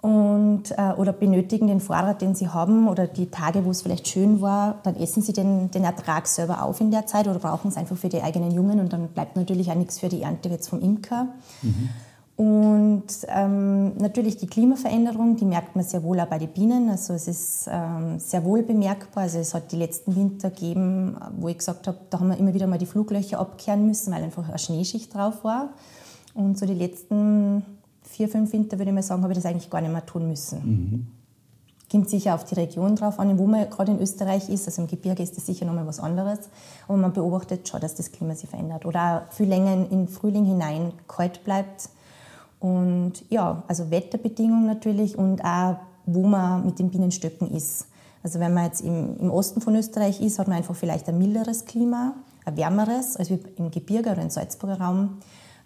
und, 0.00 0.70
äh, 0.70 0.92
oder 0.96 1.12
benötigen 1.12 1.66
den 1.66 1.80
Vorrat, 1.80 2.22
den 2.22 2.34
sie 2.34 2.48
haben 2.48 2.88
oder 2.88 3.06
die 3.06 3.30
Tage, 3.30 3.64
wo 3.64 3.70
es 3.70 3.82
vielleicht 3.82 4.08
schön 4.08 4.40
war, 4.40 4.76
dann 4.82 4.96
essen 4.96 5.22
sie 5.22 5.32
den, 5.32 5.70
den 5.70 5.84
Ertrag 5.84 6.26
selber 6.26 6.62
auf 6.62 6.80
in 6.80 6.90
der 6.90 7.06
Zeit 7.06 7.28
oder 7.28 7.38
brauchen 7.38 7.68
es 7.68 7.76
einfach 7.76 7.96
für 7.96 8.08
die 8.08 8.22
eigenen 8.22 8.50
Jungen 8.50 8.80
und 8.80 8.92
dann 8.92 9.08
bleibt 9.08 9.36
natürlich 9.36 9.70
auch 9.70 9.74
nichts 9.74 9.98
für 9.98 10.08
die 10.08 10.22
Ernte 10.22 10.48
jetzt 10.48 10.68
vom 10.68 10.80
Imker. 10.80 11.28
Mhm. 11.62 11.90
Und 12.40 13.04
ähm, 13.28 13.98
natürlich 13.98 14.38
die 14.38 14.46
Klimaveränderung, 14.46 15.36
die 15.36 15.44
merkt 15.44 15.76
man 15.76 15.84
sehr 15.84 16.02
wohl 16.02 16.18
auch 16.20 16.26
bei 16.26 16.38
den 16.38 16.48
Bienen. 16.48 16.88
Also 16.88 17.12
es 17.12 17.28
ist 17.28 17.68
ähm, 17.70 18.18
sehr 18.18 18.46
wohl 18.46 18.62
bemerkbar. 18.62 19.24
Also 19.24 19.40
es 19.40 19.52
hat 19.52 19.70
die 19.72 19.76
letzten 19.76 20.16
Winter 20.16 20.48
gegeben, 20.48 21.18
wo 21.36 21.48
ich 21.48 21.58
gesagt 21.58 21.86
habe, 21.86 21.98
da 22.08 22.18
haben 22.18 22.28
wir 22.28 22.38
immer 22.38 22.54
wieder 22.54 22.66
mal 22.66 22.78
die 22.78 22.86
Fluglöcher 22.86 23.38
abkehren 23.38 23.86
müssen, 23.86 24.14
weil 24.14 24.22
einfach 24.22 24.48
eine 24.48 24.58
Schneeschicht 24.58 25.14
drauf 25.14 25.44
war. 25.44 25.74
Und 26.32 26.58
so 26.58 26.64
die 26.64 26.72
letzten 26.72 27.62
vier, 28.10 28.28
fünf 28.28 28.52
Winter, 28.52 28.78
würde 28.78 28.90
ich 28.90 28.94
mal 28.94 29.02
sagen, 29.02 29.22
habe 29.22 29.32
ich 29.32 29.38
das 29.38 29.46
eigentlich 29.46 29.70
gar 29.70 29.80
nicht 29.80 29.92
mehr 29.92 30.04
tun 30.04 30.26
müssen. 30.28 30.58
Mhm. 30.64 31.06
Kommt 31.90 32.08
sicher 32.08 32.34
auf 32.34 32.44
die 32.44 32.54
Region 32.54 32.94
drauf 32.94 33.18
an, 33.18 33.36
wo 33.38 33.46
man 33.46 33.68
gerade 33.68 33.92
in 33.92 34.00
Österreich 34.00 34.48
ist. 34.48 34.66
Also 34.66 34.82
im 34.82 34.88
Gebirge 34.88 35.22
ist 35.22 35.36
das 35.36 35.46
sicher 35.46 35.64
nochmal 35.64 35.86
was 35.86 35.98
anderes. 35.98 36.38
Aber 36.86 36.98
man 36.98 37.12
beobachtet 37.12 37.68
schon, 37.68 37.80
dass 37.80 37.96
das 37.96 38.12
Klima 38.12 38.34
sich 38.34 38.48
verändert. 38.48 38.86
Oder 38.86 39.24
auch 39.28 39.32
viel 39.32 39.48
länger 39.48 39.72
in 39.72 39.88
den 39.88 40.08
Frühling 40.08 40.44
hinein 40.44 40.92
kalt 41.08 41.42
bleibt. 41.44 41.88
Und 42.60 43.24
ja, 43.28 43.64
also 43.66 43.90
Wetterbedingungen 43.90 44.66
natürlich 44.66 45.18
und 45.18 45.42
auch, 45.44 45.76
wo 46.06 46.26
man 46.26 46.64
mit 46.64 46.78
den 46.78 46.90
Bienenstöcken 46.90 47.50
ist. 47.50 47.86
Also 48.22 48.38
wenn 48.38 48.54
man 48.54 48.66
jetzt 48.66 48.82
im, 48.82 49.16
im 49.18 49.30
Osten 49.30 49.60
von 49.60 49.74
Österreich 49.74 50.20
ist, 50.20 50.38
hat 50.38 50.46
man 50.46 50.58
einfach 50.58 50.76
vielleicht 50.76 51.08
ein 51.08 51.18
milderes 51.18 51.64
Klima, 51.64 52.14
ein 52.44 52.56
wärmeres, 52.56 53.16
als 53.16 53.30
im 53.30 53.70
Gebirge 53.70 54.10
oder 54.10 54.22
im 54.22 54.30
Salzburger 54.30 54.80
Raum. 54.80 55.18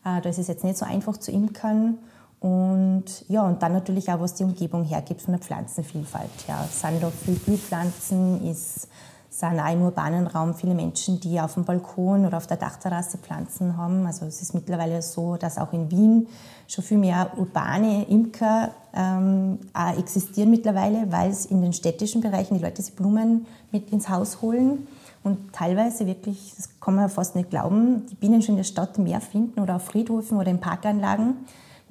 Äh, 0.04 0.20
da 0.20 0.28
ist 0.28 0.38
es 0.38 0.48
jetzt 0.48 0.64
nicht 0.64 0.78
so 0.78 0.86
einfach 0.86 1.16
zu 1.16 1.32
imkern. 1.32 1.98
Und 2.40 3.04
ja, 3.28 3.46
und 3.46 3.62
dann 3.62 3.72
natürlich 3.72 4.10
auch, 4.10 4.20
was 4.20 4.34
die 4.34 4.44
Umgebung 4.44 4.84
hergibt 4.84 5.22
von 5.22 5.32
der 5.32 5.40
Pflanzenvielfalt. 5.40 6.30
Ja, 6.46 6.64
sind 6.70 7.02
da 7.02 7.10
viele 7.10 7.38
Blühpflanzen, 7.38 8.46
ist, 8.46 8.88
sind 9.30 9.58
auch 9.58 9.72
im 9.72 9.82
urbanen 9.82 10.26
Raum 10.26 10.54
viele 10.54 10.74
Menschen, 10.74 11.20
die 11.20 11.40
auf 11.40 11.54
dem 11.54 11.64
Balkon 11.64 12.26
oder 12.26 12.36
auf 12.36 12.46
der 12.46 12.58
Dachterrasse 12.58 13.18
Pflanzen 13.18 13.76
haben. 13.76 14.06
Also 14.06 14.26
es 14.26 14.42
ist 14.42 14.54
mittlerweile 14.54 15.00
so, 15.00 15.36
dass 15.36 15.58
auch 15.58 15.72
in 15.72 15.90
Wien 15.90 16.28
schon 16.68 16.84
viel 16.84 16.98
mehr 16.98 17.32
urbane 17.36 18.04
Imker 18.08 18.70
ähm, 18.94 19.58
existieren 19.98 20.50
mittlerweile, 20.50 21.10
weil 21.10 21.30
es 21.30 21.46
in 21.46 21.62
den 21.62 21.72
städtischen 21.72 22.20
Bereichen 22.20 22.58
die 22.58 22.62
Leute 22.62 22.82
sich 22.82 22.94
Blumen 22.94 23.46
mit 23.72 23.90
ins 23.90 24.08
Haus 24.08 24.42
holen 24.42 24.86
und 25.24 25.54
teilweise 25.54 26.06
wirklich, 26.06 26.52
das 26.54 26.68
kann 26.80 26.94
man 26.94 27.08
fast 27.08 27.34
nicht 27.34 27.48
glauben, 27.48 28.06
die 28.10 28.14
Bienen 28.14 28.42
schon 28.42 28.54
in 28.54 28.58
der 28.58 28.64
Stadt 28.64 28.98
mehr 28.98 29.22
finden 29.22 29.60
oder 29.60 29.76
auf 29.76 29.84
Friedhofen 29.86 30.36
oder 30.36 30.50
in 30.50 30.60
Parkanlagen 30.60 31.36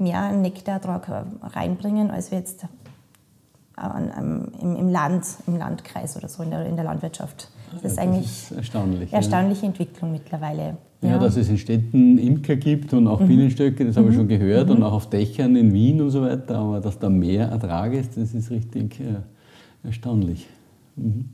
mehr 0.04 0.32
Nektartrag 0.32 1.26
reinbringen, 1.42 2.12
als 2.12 2.32
wir 2.32 2.38
jetzt 2.38 2.66
im, 4.62 4.90
Land, 4.90 5.26
im 5.48 5.58
Landkreis 5.58 6.16
oder 6.16 6.30
so, 6.30 6.44
in 6.44 6.52
der, 6.52 6.66
in 6.66 6.76
der 6.76 6.86
Landwirtschaft. 6.86 7.50
Das 7.82 7.94
ist 7.94 8.00
eigentlich 8.00 8.26
das 8.26 8.52
ist 8.52 8.58
erstaunlich. 8.58 9.12
Erstaunliche 9.14 9.62
ja. 9.64 9.68
Entwicklung 9.70 10.12
mittlerweile. 10.12 10.78
Ja. 11.02 11.10
ja. 11.10 11.18
dass 11.18 11.38
es 11.38 11.50
in 11.50 11.58
Städten 11.58 12.18
Imker 12.18 12.56
gibt 12.56 12.94
und 12.94 13.08
auch 13.08 13.20
mhm. 13.20 13.28
Bienenstöcke, 13.28 13.86
das 13.86 13.96
mhm. 13.96 14.00
habe 14.00 14.10
ich 14.10 14.16
schon 14.16 14.28
gehört, 14.28 14.70
mhm. 14.70 14.76
und 14.76 14.84
auch 14.84 14.94
auf 14.94 15.10
Dächern 15.10 15.56
in 15.56 15.74
Wien 15.74 16.02
und 16.02 16.12
so 16.12 16.22
weiter, 16.22 16.58
aber 16.58 16.80
dass 16.80 17.00
da 17.00 17.10
mehr 17.10 17.48
Ertrag 17.48 17.94
ist, 17.94 18.16
das 18.16 18.34
ist 18.34 18.52
richtig 18.52 19.00
äh, 19.00 19.88
erstaunlich. 19.88 20.48
Mhm. 20.96 21.30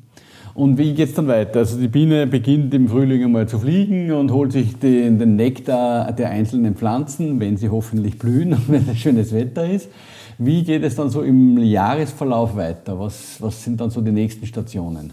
Und 0.54 0.78
wie 0.78 0.94
geht 0.94 1.10
es 1.10 1.16
dann 1.16 1.28
weiter? 1.28 1.60
Also 1.60 1.78
die 1.78 1.88
Biene 1.88 2.28
beginnt 2.28 2.74
im 2.74 2.90
Frühling 2.90 3.24
einmal 3.24 3.48
zu 3.48 3.60
fliegen 3.60 4.12
und 4.12 4.32
holt 4.32 4.52
sich 4.52 4.78
den, 4.80 5.20
den 5.20 5.36
Nektar 5.36 6.12
der 6.12 6.30
einzelnen 6.30 6.76
Pflanzen, 6.76 7.40
wenn 7.40 7.58
sie 7.58 7.70
hoffentlich 7.70 8.18
blühen 8.18 8.54
und 8.54 8.70
wenn 8.70 8.88
es 8.90 8.98
schönes 8.98 9.34
Wetter 9.34 9.70
ist. 9.70 9.90
Wie 10.38 10.64
geht 10.64 10.84
es 10.84 10.96
dann 10.96 11.10
so 11.10 11.22
im 11.22 11.58
Jahresverlauf 11.58 12.56
weiter? 12.56 12.98
Was, 13.00 13.42
was 13.42 13.64
sind 13.64 13.80
dann 13.82 13.90
so 13.90 14.02
die 14.02 14.12
nächsten 14.12 14.46
Stationen? 14.46 15.12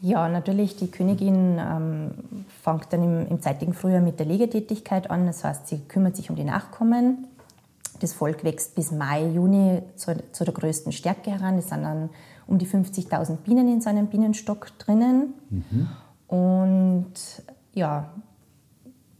Ja, 0.00 0.28
natürlich, 0.28 0.76
die 0.76 0.88
Königin 0.88 1.58
ähm, 1.58 2.10
fängt 2.62 2.92
dann 2.92 3.02
im, 3.02 3.28
im 3.28 3.42
zeitigen 3.42 3.74
Frühjahr 3.74 4.00
mit 4.00 4.18
der 4.18 4.26
Legetätigkeit 4.26 5.10
an. 5.10 5.26
Das 5.26 5.42
heißt, 5.42 5.66
sie 5.66 5.78
kümmert 5.88 6.16
sich 6.16 6.30
um 6.30 6.36
die 6.36 6.44
Nachkommen. 6.44 7.26
Das 8.00 8.12
Volk 8.12 8.44
wächst 8.44 8.76
bis 8.76 8.92
Mai, 8.92 9.26
Juni 9.26 9.82
zu, 9.96 10.16
zu 10.30 10.44
der 10.44 10.54
größten 10.54 10.92
Stärke 10.92 11.32
heran. 11.32 11.56
Das 11.56 11.68
sind 11.68 11.82
dann 11.82 12.10
um 12.48 12.58
die 12.58 12.66
50.000 12.66 13.36
Bienen 13.36 13.68
in 13.68 13.80
seinem 13.80 14.08
Bienenstock 14.08 14.76
drinnen. 14.78 15.34
Mhm. 15.50 15.88
Und 16.26 17.12
ja, 17.74 18.10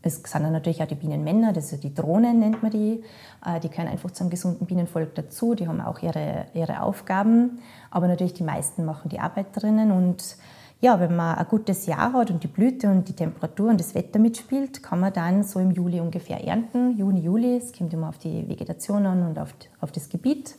es 0.02 0.16
sind 0.16 0.42
dann 0.42 0.52
natürlich 0.52 0.82
auch 0.82 0.87
die 0.87 0.94
Bienenmänner, 0.94 1.52
das 1.52 1.68
sind 1.70 1.85
die 1.85 1.94
Drohnen 1.94 2.38
nennt 2.38 2.62
man 2.62 2.70
die. 2.70 3.02
Äh, 3.44 3.61
die 3.61 3.68
gehören 3.68 3.88
einfach 3.88 4.11
zum 4.11 4.30
gesunden 4.30 4.66
Bienenvolk 4.66 5.14
dazu, 5.14 5.54
die 5.54 5.68
haben 5.68 5.80
auch 5.80 6.00
ihre, 6.00 6.47
ihre 6.54 6.82
Aufgaben. 6.82 7.58
Aber 7.90 8.08
natürlich 8.08 8.35
die 8.35 8.44
meisten 8.44 8.85
machen 8.85 9.08
die 9.08 9.20
Arbeit 9.20 9.47
drinnen. 9.52 9.90
Und 9.90 10.37
ja, 10.80 11.00
wenn 11.00 11.16
man 11.16 11.37
ein 11.37 11.47
gutes 11.47 11.87
Jahr 11.87 12.12
hat 12.12 12.30
und 12.30 12.42
die 12.42 12.49
Blüte 12.49 12.88
und 12.88 13.08
die 13.08 13.14
Temperatur 13.14 13.70
und 13.70 13.80
das 13.80 13.94
Wetter 13.94 14.18
mitspielt, 14.18 14.82
kann 14.82 15.00
man 15.00 15.12
dann 15.12 15.42
so 15.42 15.58
im 15.58 15.73
Juli 15.73 16.00
ungefähr 16.00 16.47
ernten. 16.47 16.97
Juni, 16.97 17.20
Juli, 17.20 17.56
es 17.56 17.73
kommt 17.73 17.92
immer 17.92 18.08
auf 18.08 18.18
die 18.18 18.49
Vegetation 18.49 19.04
an 19.04 19.26
und 19.26 19.38
auf, 19.38 19.54
auf 19.80 19.90
das 19.90 20.08
Gebiet. 20.08 20.54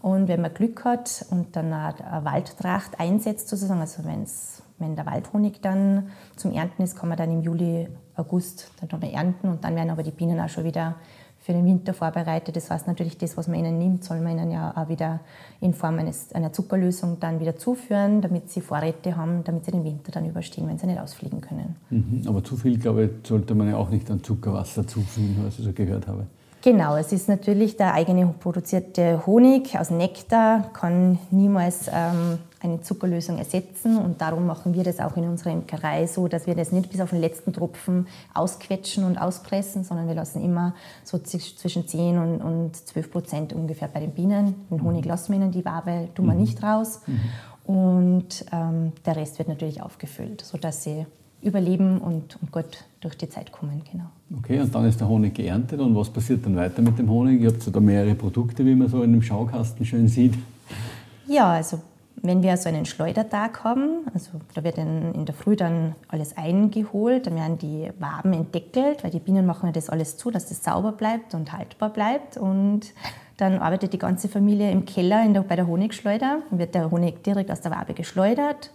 Und 0.00 0.28
wenn 0.28 0.40
man 0.40 0.54
Glück 0.54 0.84
hat 0.84 1.26
und 1.30 1.56
dann 1.56 1.72
eine 1.72 2.24
Waldtracht 2.24 3.00
einsetzt, 3.00 3.48
sozusagen, 3.48 3.80
also 3.80 4.04
wenn's, 4.04 4.62
wenn 4.78 4.94
der 4.94 5.06
Waldhonig 5.06 5.60
dann 5.60 6.10
zum 6.36 6.52
Ernten 6.52 6.82
ist, 6.82 6.96
kann 6.96 7.08
man 7.08 7.18
dann 7.18 7.30
im 7.30 7.42
Juli, 7.42 7.88
August 8.16 8.70
dann 8.80 8.88
nochmal 8.90 9.12
ernten 9.12 9.48
und 9.48 9.64
dann 9.64 9.76
werden 9.76 9.90
aber 9.90 10.02
die 10.02 10.10
Bienen 10.10 10.40
auch 10.40 10.48
schon 10.48 10.64
wieder 10.64 10.96
für 11.40 11.52
den 11.52 11.64
Winter 11.64 11.94
vorbereitet. 11.94 12.56
Das 12.56 12.70
heißt 12.70 12.86
natürlich, 12.88 13.16
das, 13.16 13.36
was 13.36 13.48
man 13.48 13.58
ihnen 13.58 13.78
nimmt, 13.78 14.04
soll 14.04 14.20
man 14.20 14.32
ihnen 14.32 14.50
ja 14.50 14.76
auch 14.76 14.88
wieder 14.88 15.20
in 15.60 15.72
Form 15.72 15.98
eines, 15.98 16.32
einer 16.32 16.52
Zuckerlösung 16.52 17.20
dann 17.20 17.40
wieder 17.40 17.56
zuführen, 17.56 18.20
damit 18.20 18.50
sie 18.50 18.60
Vorräte 18.60 19.16
haben, 19.16 19.44
damit 19.44 19.64
sie 19.64 19.70
den 19.70 19.84
Winter 19.84 20.12
dann 20.12 20.28
überstehen, 20.28 20.68
wenn 20.68 20.78
sie 20.78 20.86
nicht 20.86 21.00
ausfliegen 21.00 21.40
können. 21.40 21.76
Mhm. 21.90 22.24
Aber 22.26 22.42
zu 22.42 22.56
viel, 22.56 22.78
glaube 22.78 23.04
ich, 23.04 23.10
sollte 23.26 23.54
man 23.54 23.68
ja 23.68 23.76
auch 23.76 23.88
nicht 23.88 24.10
an 24.10 24.22
Zuckerwasser 24.22 24.86
zufügen, 24.86 25.36
was 25.44 25.58
ich 25.58 25.64
so 25.64 25.72
gehört 25.72 26.06
habe. 26.06 26.26
Genau, 26.62 26.96
es 26.96 27.12
ist 27.12 27.28
natürlich 27.28 27.76
der 27.76 27.94
eigene 27.94 28.26
produzierte 28.26 29.24
Honig 29.26 29.78
aus 29.78 29.90
Nektar, 29.90 30.72
kann 30.72 31.18
niemals 31.30 31.86
ähm, 31.86 32.38
eine 32.60 32.80
Zuckerlösung 32.80 33.38
ersetzen 33.38 33.96
und 33.96 34.20
darum 34.20 34.44
machen 34.44 34.74
wir 34.74 34.82
das 34.82 34.98
auch 34.98 35.16
in 35.16 35.28
unserer 35.28 35.52
Imkerei 35.52 36.08
so, 36.08 36.26
dass 36.26 36.48
wir 36.48 36.56
das 36.56 36.72
nicht 36.72 36.90
bis 36.90 37.00
auf 37.00 37.10
den 37.10 37.20
letzten 37.20 37.52
Tropfen 37.52 38.08
ausquetschen 38.34 39.04
und 39.04 39.18
auspressen, 39.18 39.84
sondern 39.84 40.08
wir 40.08 40.16
lassen 40.16 40.42
immer 40.42 40.74
so 41.04 41.18
zwischen 41.18 41.86
10 41.86 42.18
und, 42.18 42.40
und 42.40 42.76
12 42.76 43.10
Prozent 43.10 43.52
ungefähr 43.52 43.86
bei 43.86 44.00
den 44.00 44.10
Bienen. 44.10 44.66
Den 44.68 44.82
Honig 44.82 45.04
mhm. 45.04 45.10
lassen 45.10 45.32
wir 45.32 45.40
ihnen, 45.40 45.52
die 45.52 45.64
Wabe 45.64 46.08
tun 46.16 46.26
wir 46.26 46.34
mhm. 46.34 46.40
nicht 46.40 46.60
raus 46.60 47.02
mhm. 47.06 47.72
und 47.72 48.44
ähm, 48.50 48.92
der 49.06 49.14
Rest 49.14 49.38
wird 49.38 49.48
natürlich 49.48 49.80
aufgefüllt, 49.80 50.40
sodass 50.40 50.82
sie 50.82 51.06
überleben 51.42 51.98
und, 51.98 52.38
und 52.40 52.52
gut 52.52 52.84
durch 53.00 53.16
die 53.16 53.28
Zeit 53.28 53.52
kommen. 53.52 53.82
Genau. 53.90 54.06
Okay, 54.38 54.60
und 54.60 54.74
dann 54.74 54.84
ist 54.86 55.00
der 55.00 55.08
Honig 55.08 55.34
geerntet 55.34 55.80
und 55.80 55.94
was 55.94 56.10
passiert 56.10 56.44
dann 56.44 56.56
weiter 56.56 56.82
mit 56.82 56.98
dem 56.98 57.08
Honig? 57.08 57.40
Ihr 57.40 57.50
habt 57.50 57.74
da 57.74 57.80
mehrere 57.80 58.14
Produkte, 58.14 58.64
wie 58.64 58.74
man 58.74 58.88
so 58.88 59.02
in 59.02 59.12
dem 59.12 59.22
Schaukasten 59.22 59.86
schön 59.86 60.08
sieht. 60.08 60.34
Ja, 61.26 61.52
also 61.52 61.80
wenn 62.22 62.42
wir 62.42 62.56
so 62.56 62.68
einen 62.68 62.84
Schleudertag 62.84 63.62
haben, 63.62 64.06
also 64.12 64.30
da 64.54 64.64
wird 64.64 64.78
in, 64.78 65.14
in 65.14 65.24
der 65.24 65.34
Früh 65.34 65.54
dann 65.54 65.94
alles 66.08 66.36
eingeholt, 66.36 67.26
dann 67.26 67.36
werden 67.36 67.58
die 67.58 67.90
Waben 68.00 68.32
entdeckelt, 68.32 69.04
weil 69.04 69.10
die 69.10 69.20
Bienen 69.20 69.46
machen 69.46 69.66
ja 69.66 69.72
das 69.72 69.88
alles 69.88 70.16
zu, 70.16 70.30
dass 70.30 70.48
das 70.48 70.64
sauber 70.64 70.92
bleibt 70.92 71.34
und 71.34 71.52
haltbar 71.52 71.90
bleibt 71.90 72.36
und 72.36 72.92
dann 73.36 73.58
arbeitet 73.58 73.92
die 73.92 73.98
ganze 73.98 74.28
Familie 74.28 74.72
im 74.72 74.84
Keller 74.84 75.26
der, 75.28 75.42
bei 75.42 75.54
der 75.54 75.68
Honigschleuder, 75.68 76.40
dann 76.50 76.58
wird 76.58 76.74
der 76.74 76.90
Honig 76.90 77.22
direkt 77.22 77.52
aus 77.52 77.60
der 77.60 77.70
Wabe 77.70 77.94
geschleudert 77.94 78.72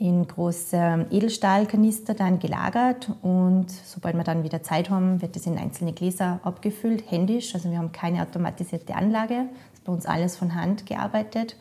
in 0.00 0.26
große 0.26 1.06
Edelstahlkanister 1.10 2.14
dann 2.14 2.38
gelagert 2.38 3.12
und 3.20 3.70
sobald 3.70 4.16
wir 4.16 4.24
dann 4.24 4.42
wieder 4.44 4.62
Zeit 4.62 4.88
haben, 4.88 5.20
wird 5.20 5.36
das 5.36 5.44
in 5.44 5.58
einzelne 5.58 5.92
Gläser 5.92 6.40
abgefüllt, 6.42 7.10
händisch. 7.10 7.54
Also 7.54 7.70
wir 7.70 7.76
haben 7.76 7.92
keine 7.92 8.22
automatisierte 8.22 8.94
Anlage, 8.94 9.34
das 9.34 9.78
ist 9.78 9.84
bei 9.84 9.92
uns 9.92 10.06
alles 10.06 10.36
von 10.38 10.54
Hand 10.54 10.86
gearbeitet. 10.86 11.54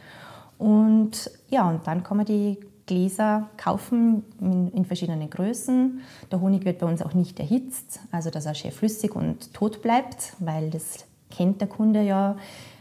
Und 0.57 1.29
ja, 1.49 1.69
und 1.69 1.85
dann 1.85 2.01
kann 2.03 2.15
man 2.15 2.25
die 2.25 2.57
Gläser 2.85 3.49
kaufen 3.57 4.23
in, 4.39 4.71
in, 4.71 4.85
verschiedenen 4.85 5.29
Größen. 5.29 5.99
Der 6.31 6.39
Honig 6.39 6.63
wird 6.63 6.79
bei 6.79 6.87
uns 6.87 7.01
auch 7.01 7.13
nicht 7.13 7.41
erhitzt, 7.41 7.99
also 8.09 8.29
dass 8.29 8.45
er 8.45 8.55
schön 8.55 8.71
flüssig 8.71 9.17
und 9.17 9.53
tot 9.53 9.81
bleibt, 9.81 10.33
weil 10.39 10.69
das 10.69 11.05
kennt 11.29 11.59
der 11.59 11.67
Kunde 11.67 12.03
ja 12.03 12.37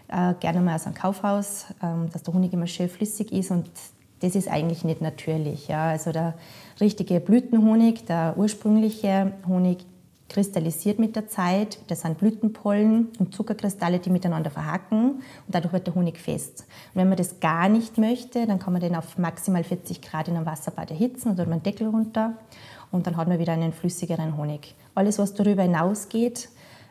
äh, 0.07 0.35
gerne 0.38 0.61
mal 0.61 0.77
aus 0.77 0.87
einem 0.87 0.95
Kaufhaus, 0.95 1.67
äh, 1.83 2.11
dass 2.12 2.23
der 2.23 2.33
Honig 2.33 2.53
immer 2.53 2.69
schön 2.69 2.88
flüssig 2.88 3.33
ist 3.33 3.50
und 3.50 3.69
das 4.20 4.34
ist 4.34 4.48
eigentlich 4.48 4.84
nicht 4.84 5.00
natürlich. 5.00 5.68
Ja. 5.68 5.88
Also 5.88 6.12
der 6.12 6.34
richtige 6.80 7.20
Blütenhonig, 7.20 8.04
der 8.06 8.34
ursprüngliche 8.37 9.32
Honig 9.46 9.84
kristallisiert 10.28 10.98
mit 10.98 11.16
der 11.16 11.28
Zeit. 11.28 11.78
Das 11.88 12.02
sind 12.02 12.18
Blütenpollen 12.18 13.08
und 13.18 13.34
Zuckerkristalle, 13.34 13.98
die 13.98 14.10
miteinander 14.10 14.50
verhacken 14.50 15.10
und 15.12 15.22
dadurch 15.46 15.72
wird 15.72 15.87
der 15.87 15.94
Honig 15.94 16.18
fest. 16.18 16.66
Und 16.92 17.00
wenn 17.00 17.08
man 17.08 17.16
das 17.16 17.40
gar 17.40 17.68
nicht 17.68 17.98
möchte, 17.98 18.46
dann 18.46 18.58
kann 18.58 18.72
man 18.72 18.82
den 18.82 18.94
auf 18.94 19.16
maximal 19.16 19.64
40 19.64 20.02
Grad 20.02 20.28
in 20.28 20.37
einem 20.37 20.46
Wasserbad 20.46 20.90
erhitzen 20.90 21.34
dann 21.37 21.50
einen 21.50 21.62
Deckel 21.62 21.88
runter 21.88 22.34
und 22.90 23.06
dann 23.06 23.16
hat 23.16 23.28
man 23.28 23.38
wieder 23.38 23.52
einen 23.52 23.72
flüssigeren 23.72 24.37
Honig. 24.37 24.75
Alles, 24.94 25.18
was 25.18 25.34
darüber 25.34 25.62
hinausgeht, 25.62 26.50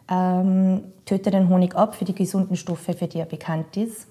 ähm, 0.10 0.86
tötet 1.05 1.34
den 1.34 1.50
Honig 1.50 1.75
ab 1.75 1.96
für 1.96 2.05
die 2.05 2.15
gesunden 2.15 2.55
Stoffe, 2.55 2.93
für 2.93 3.07
die 3.07 3.19
er 3.19 3.25
bekannt 3.25 3.77
ist. 3.77 4.07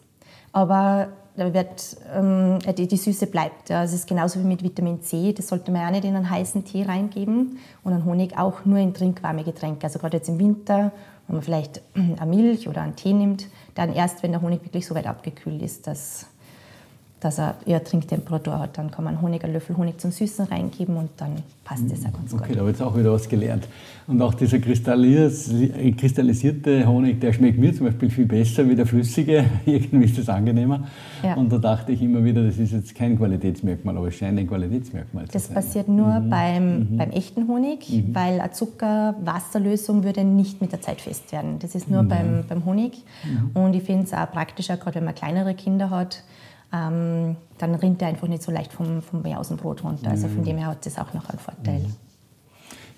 Aber 0.53 1.09
wird, 1.37 1.97
ähm, 2.15 2.59
die, 2.77 2.87
die, 2.87 2.97
Süße 2.97 3.27
bleibt. 3.27 3.69
Ja. 3.69 3.85
Es 3.85 3.93
ist 3.93 4.09
genauso 4.09 4.41
wie 4.41 4.45
mit 4.45 4.63
Vitamin 4.63 5.03
C. 5.03 5.33
Das 5.33 5.49
sollte 5.49 5.71
man 5.71 5.83
ja 5.83 5.91
nicht 5.91 6.05
in 6.05 6.17
einen 6.17 6.29
heißen 6.29 6.65
Tee 6.65 6.85
reingeben 6.85 7.59
und 7.85 7.93
einen 7.93 8.05
Honig 8.05 8.39
auch 8.39 8.65
nur 8.65 8.79
in 8.79 8.95
trinkwarme 8.95 9.45
Getränke. 9.45 9.85
Also 9.85 9.99
gerade 9.99 10.17
jetzt 10.17 10.29
im 10.29 10.39
Winter, 10.39 10.93
wenn 11.27 11.37
man 11.37 11.43
vielleicht 11.43 11.83
eine 11.95 12.27
Milch 12.27 12.69
oder 12.69 12.83
einen 12.83 12.97
Tee 12.97 13.13
nimmt, 13.13 13.47
dann 13.75 13.93
erst, 13.93 14.23
wenn 14.23 14.33
der 14.33 14.43
Honig 14.43 14.65
wirklich 14.65 14.87
so 14.87 14.95
weit 14.95 15.07
abgekühlt 15.07 15.63
ist, 15.63 15.87
dass 15.87 16.27
dass 17.21 17.39
er 17.39 17.55
eher 17.65 17.83
Trinktemperatur 17.83 18.59
hat. 18.59 18.77
Dann 18.77 18.91
kann 18.91 19.05
man 19.05 19.23
Honig, 19.23 19.43
einen 19.43 19.55
Löffel 19.55 19.75
Honig 19.77 19.99
zum 19.99 20.11
Süßen 20.11 20.45
reingeben 20.47 20.97
und 20.97 21.09
dann 21.17 21.37
passt 21.65 21.91
das 21.91 22.01
auch 22.01 22.13
ganz 22.13 22.35
okay, 22.35 22.43
gut. 22.43 22.43
Okay, 22.43 22.53
da 22.53 22.61
habe 22.61 22.71
ich 22.71 22.77
jetzt 22.77 22.87
auch 22.87 22.95
wieder 22.97 23.13
was 23.13 23.29
gelernt. 23.29 23.67
Und 24.07 24.23
auch 24.23 24.35
dieser 24.35 24.61
kristallisierte 24.61 26.87
Honig, 26.87 27.21
der 27.21 27.33
schmeckt 27.33 27.59
mir 27.59 27.75
zum 27.75 27.87
Beispiel 27.87 28.09
viel 28.11 28.27
besser 28.27 28.69
wie 28.69 28.77
der 28.77 28.87
flüssige. 28.87 29.45
Irgendwie 29.67 30.05
ist 30.05 30.17
das 30.19 30.29
angenehmer. 30.29 30.87
Ja. 31.23 31.35
Und 31.35 31.51
da 31.51 31.59
dachte 31.59 31.91
ich 31.93 32.03
immer 32.03 32.23
wieder, 32.23 32.45
das 32.45 32.59
ist 32.59 32.73
jetzt 32.73 32.95
kein 32.95 33.17
Qualitätsmerkmal, 33.17 33.97
aber 33.97 34.09
es 34.09 34.15
scheint 34.15 34.39
ein 34.39 34.47
Qualitätsmerkmal 34.47 35.25
das 35.25 35.33
zu 35.33 35.39
sein. 35.49 35.57
Das 35.57 35.65
passiert 35.65 35.89
nur 35.89 36.21
mhm. 36.21 36.31
beim, 36.31 36.79
mhm. 36.79 36.99
beim 36.99 37.11
echten 37.11 37.49
Honig, 37.49 37.91
mhm. 37.91 38.15
weil 38.15 38.41
eine 38.41 38.53
Zuckerwasserlösung 38.53 40.05
würde 40.05 40.23
nicht 40.23 40.61
mit 40.61 40.71
der 40.71 40.83
Zeit 40.83 41.01
fest 41.01 41.33
werden. 41.33 41.59
Das 41.61 41.75
ist 41.75 41.91
nur 41.91 42.05
beim, 42.05 42.45
beim 42.47 42.67
Honig. 42.67 43.03
Mhm. 43.25 43.51
Und 43.61 43.75
ich 43.75 43.83
finde 43.83 44.05
es 44.05 44.13
auch 44.13 44.31
praktischer, 44.31 44.77
gerade 44.77 44.97
wenn 44.97 45.05
man 45.05 45.15
kleinere 45.15 45.55
Kinder 45.55 45.89
hat, 45.91 46.23
ähm, 46.77 47.37
dann 47.59 47.75
rinnt 47.75 48.03
er 48.03 48.09
einfach 48.09 48.29
nicht 48.29 48.43
so 48.43 48.53
leicht 48.53 48.73
vom, 48.73 49.03
vom 49.03 49.25
Jausenbrot 49.25 49.85
runter. 49.85 50.11
Also 50.11 50.29
von 50.29 50.41
mhm. 50.41 50.45
dem 50.45 50.59
her 50.59 50.69
hat 50.69 50.85
das 50.85 50.99
auch 50.99 51.13
noch 51.15 51.29
einen 51.29 51.39
Vorteil. 51.39 51.81
Mhm. 51.81 51.95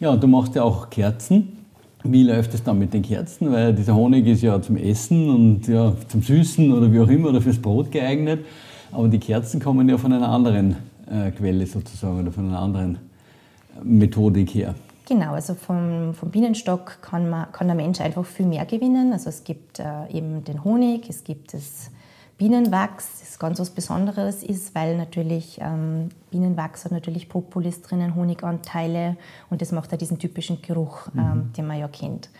Ja, 0.01 0.17
du 0.17 0.27
machst 0.27 0.55
ja 0.55 0.63
auch 0.63 0.91
Kerzen. 0.91 1.59
Wie 2.05 2.23
läuft 2.23 2.55
es 2.55 2.63
dann 2.63 2.79
mit 2.79 2.95
den 2.95 3.03
Kerzen? 3.03 3.51
Weil 3.51 3.75
dieser 3.75 3.95
Honig 3.95 4.27
ist 4.27 4.43
ja 4.43 4.61
zum 4.63 4.77
Essen 4.77 5.29
und 5.29 5.67
ja, 5.67 5.93
zum 6.07 6.23
Süßen 6.23 6.73
oder 6.73 6.93
wie 6.93 7.01
auch 7.01 7.09
immer 7.09 7.31
oder 7.31 7.41
fürs 7.41 7.59
Brot 7.59 7.91
geeignet. 7.91 8.45
Aber 8.93 9.09
die 9.09 9.19
Kerzen 9.19 9.61
kommen 9.61 9.89
ja 9.89 9.99
von 9.99 10.13
einer 10.13 10.29
anderen 10.29 10.77
äh, 11.11 11.31
Quelle 11.33 11.67
sozusagen 11.67 12.21
oder 12.21 12.31
von 12.31 12.49
einer 12.49 12.61
anderen 12.61 12.95
äh, 12.95 13.85
Methodik 13.85 14.55
her. 14.55 14.75
Genau, 15.09 15.33
also 15.33 15.55
vom, 15.55 16.15
vom 16.15 16.31
Bienenstock 16.31 16.99
kann, 17.01 17.31
man, 17.31 17.51
kann 17.51 17.67
der 17.67 17.77
Mensch 17.77 18.01
einfach 18.01 18.25
viel 18.25 18.47
mehr 18.47 18.67
gewinnen. 18.67 19.13
Also 19.13 19.31
es 19.31 19.43
gibt 19.43 19.81
äh, 19.81 19.85
eben 20.13 20.45
den 20.45 20.63
Honig, 20.65 21.09
es 21.09 21.25
gibt 21.25 21.55
das 21.55 21.91
Bienenwachs, 22.39 23.19
das 23.19 23.39
ganz 23.41 23.59
was 23.59 23.71
Besonderes 23.71 24.45
ist, 24.45 24.73
weil 24.77 24.97
natürlich 24.97 25.59
ähm, 25.61 26.11
Bienenwachs 26.31 26.85
hat 26.85 26.93
natürlich 26.93 27.29
Propolis 27.29 27.83
drinnen, 27.83 28.15
Honiganteile 28.15 29.17
und 29.51 29.61
das 29.61 29.73
macht 29.73 29.91
ja 29.91 29.99
diesen 29.99 30.21
typischen 30.21 30.63
Geruch, 30.63 31.09
ähm, 31.17 31.25
mhm. 31.25 31.53
den 31.55 31.67
man 31.67 31.81
ja 31.81 31.89
kennt. 31.89 32.31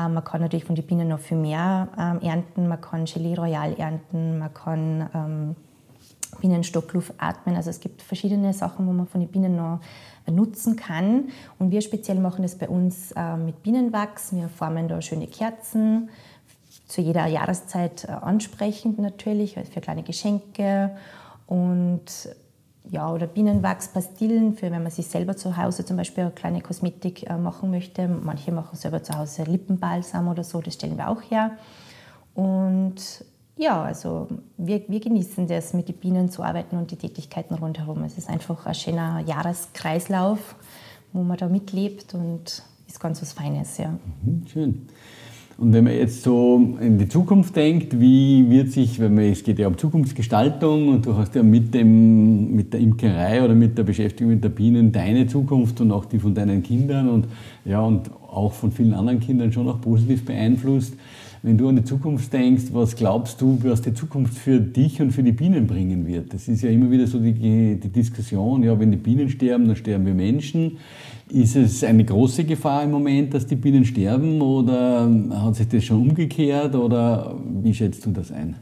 Ähm, 0.00 0.14
man 0.14 0.24
kann 0.24 0.40
natürlich 0.40 0.64
von 0.64 0.74
den 0.74 0.84
Bienen 0.84 1.06
noch 1.06 1.20
viel 1.20 1.36
mehr 1.36 1.88
ähm, 1.96 2.20
ernten, 2.22 2.66
man 2.66 2.80
kann 2.80 3.04
Gelee 3.04 3.36
Royal 3.36 3.72
ernten, 3.74 4.40
man 4.40 4.52
kann 4.52 5.10
ähm, 5.14 5.56
Bienenstockluft 6.40 7.14
atmen. 7.18 7.56
Also 7.56 7.70
es 7.70 7.80
gibt 7.80 8.02
verschiedene 8.02 8.52
Sachen, 8.52 8.86
wo 8.86 8.92
man 8.92 9.06
von 9.06 9.20
den 9.20 9.30
Bienen 9.30 9.56
noch 9.56 9.80
nutzen 10.26 10.76
kann. 10.76 11.28
Und 11.58 11.70
wir 11.70 11.80
speziell 11.80 12.18
machen 12.18 12.42
das 12.42 12.56
bei 12.56 12.68
uns 12.68 13.12
äh, 13.12 13.36
mit 13.36 13.62
Bienenwachs. 13.62 14.34
Wir 14.34 14.48
formen 14.48 14.88
da 14.88 15.00
schöne 15.00 15.28
Kerzen, 15.28 16.10
zu 16.86 17.00
jeder 17.00 17.26
Jahreszeit 17.26 18.04
äh, 18.04 18.12
ansprechend 18.12 18.98
natürlich, 18.98 19.54
für 19.54 19.80
kleine 19.80 20.02
Geschenke 20.02 20.96
und 21.46 22.04
ja, 22.90 23.12
oder 23.12 23.26
Bienenwachspastillen, 23.26 24.54
für 24.54 24.70
wenn 24.70 24.82
man 24.82 24.92
sich 24.92 25.08
selber 25.08 25.36
zu 25.36 25.56
Hause 25.56 25.84
zum 25.84 25.96
Beispiel 25.96 26.24
eine 26.24 26.32
kleine 26.32 26.60
Kosmetik 26.60 27.28
äh, 27.28 27.36
machen 27.36 27.70
möchte. 27.70 28.06
Manche 28.06 28.52
machen 28.52 28.76
selber 28.76 29.02
zu 29.02 29.16
Hause 29.18 29.44
Lippenbalsam 29.44 30.28
oder 30.28 30.44
so, 30.44 30.60
das 30.60 30.74
stellen 30.74 30.96
wir 30.96 31.08
auch 31.08 31.22
her. 31.22 31.52
Und 32.34 33.24
ja, 33.56 33.82
also 33.82 34.28
wir, 34.56 34.82
wir 34.88 35.00
genießen 35.00 35.46
das, 35.48 35.72
mit 35.72 35.88
den 35.88 35.96
Bienen 35.96 36.30
zu 36.30 36.42
arbeiten 36.42 36.76
und 36.76 36.90
die 36.90 36.96
Tätigkeiten 36.96 37.54
rundherum. 37.54 38.04
Es 38.04 38.18
ist 38.18 38.28
einfach 38.28 38.66
ein 38.66 38.74
schöner 38.74 39.20
Jahreskreislauf, 39.20 40.54
wo 41.12 41.22
man 41.22 41.38
da 41.38 41.48
mitlebt 41.48 42.14
und 42.14 42.62
ist 42.86 43.00
ganz 43.00 43.20
was 43.22 43.32
Feines, 43.32 43.78
ja. 43.78 43.94
Mhm, 44.22 44.46
schön. 44.46 44.88
Und 45.58 45.72
wenn 45.72 45.84
man 45.84 45.94
jetzt 45.94 46.22
so 46.22 46.76
in 46.80 46.98
die 46.98 47.08
Zukunft 47.08 47.56
denkt, 47.56 47.98
wie 47.98 48.50
wird 48.50 48.72
sich, 48.72 49.00
wenn 49.00 49.14
man, 49.14 49.24
es 49.24 49.42
geht 49.42 49.58
ja 49.58 49.68
um 49.68 49.78
Zukunftsgestaltung 49.78 50.88
und 50.88 51.06
du 51.06 51.16
hast 51.16 51.34
ja 51.34 51.42
mit, 51.42 51.72
dem, 51.72 52.54
mit 52.54 52.74
der 52.74 52.80
Imkerei 52.80 53.42
oder 53.42 53.54
mit 53.54 53.78
der 53.78 53.84
Beschäftigung 53.84 54.34
mit 54.34 54.44
der 54.44 54.50
Bienen 54.50 54.92
deine 54.92 55.26
Zukunft 55.26 55.80
und 55.80 55.92
auch 55.92 56.04
die 56.04 56.18
von 56.18 56.34
deinen 56.34 56.62
Kindern 56.62 57.08
und, 57.08 57.26
ja, 57.64 57.80
und 57.80 58.10
auch 58.28 58.52
von 58.52 58.70
vielen 58.70 58.92
anderen 58.92 59.18
Kindern 59.18 59.50
schon 59.50 59.66
auch 59.66 59.80
positiv 59.80 60.26
beeinflusst. 60.26 60.94
Wenn 61.42 61.56
du 61.56 61.68
an 61.68 61.76
die 61.76 61.84
Zukunft 61.84 62.32
denkst, 62.34 62.64
was 62.72 62.94
glaubst 62.94 63.40
du, 63.40 63.58
was 63.62 63.80
die 63.80 63.94
Zukunft 63.94 64.36
für 64.36 64.60
dich 64.60 65.00
und 65.00 65.12
für 65.12 65.22
die 65.22 65.32
Bienen 65.32 65.66
bringen 65.66 66.06
wird? 66.06 66.34
Das 66.34 66.48
ist 66.48 66.62
ja 66.62 66.70
immer 66.70 66.90
wieder 66.90 67.06
so 67.06 67.18
die, 67.18 67.32
die 67.32 67.88
Diskussion, 67.88 68.62
ja, 68.62 68.78
wenn 68.78 68.90
die 68.90 68.98
Bienen 68.98 69.30
sterben, 69.30 69.66
dann 69.68 69.76
sterben 69.76 70.04
wir 70.04 70.14
Menschen. 70.14 70.78
Ist 71.28 71.56
es 71.56 71.82
eine 71.82 72.04
große 72.04 72.44
Gefahr 72.44 72.84
im 72.84 72.92
Moment, 72.92 73.34
dass 73.34 73.46
die 73.46 73.56
Bienen 73.56 73.84
sterben 73.84 74.40
oder 74.40 75.10
hat 75.42 75.56
sich 75.56 75.68
das 75.68 75.84
schon 75.84 76.00
umgekehrt 76.00 76.74
oder 76.76 77.34
wie 77.62 77.74
schätzt 77.74 78.06
du 78.06 78.12
das 78.12 78.30
ein? 78.30 78.56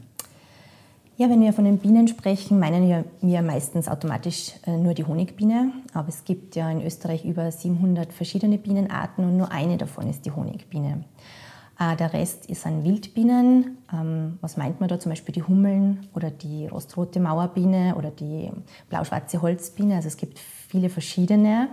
Ja, 1.17 1.29
wenn 1.29 1.41
wir 1.41 1.53
von 1.53 1.63
den 1.63 1.77
Bienen 1.77 2.07
sprechen, 2.07 2.59
meinen 2.59 3.05
wir 3.21 3.41
meistens 3.41 3.87
automatisch 3.87 4.51
äh, 4.65 4.75
nur 4.75 4.93
die 4.93 5.05
Honigbiene. 5.05 5.71
Aber 5.93 6.09
es 6.09 6.25
gibt 6.25 6.57
ja 6.57 6.69
in 6.69 6.85
Österreich 6.85 7.23
über 7.23 7.49
700 7.49 8.11
verschiedene 8.11 8.57
Bienenarten 8.57 9.23
und 9.23 9.37
nur 9.37 9.49
eine 9.49 9.77
davon 9.77 10.09
ist 10.09 10.25
die 10.25 10.31
Honigbiene. 10.31 11.05
Äh, 11.79 11.95
der 11.95 12.11
Rest 12.11 12.47
ist 12.47 12.65
an 12.65 12.83
Wildbienen. 12.83 13.77
Ähm, 13.93 14.39
was 14.41 14.57
meint 14.57 14.81
man 14.81 14.89
da? 14.89 14.99
Zum 14.99 15.11
Beispiel 15.11 15.33
die 15.33 15.43
Hummeln 15.43 16.07
oder 16.13 16.31
die 16.31 16.67
rostrote 16.67 17.21
Mauerbiene 17.21 17.95
oder 17.95 18.11
die 18.11 18.49
blau-schwarze 18.89 19.41
Holzbiene. 19.41 19.95
Also 19.95 20.09
es 20.09 20.17
gibt 20.17 20.37
viele 20.39 20.89
verschiedene. 20.89 21.69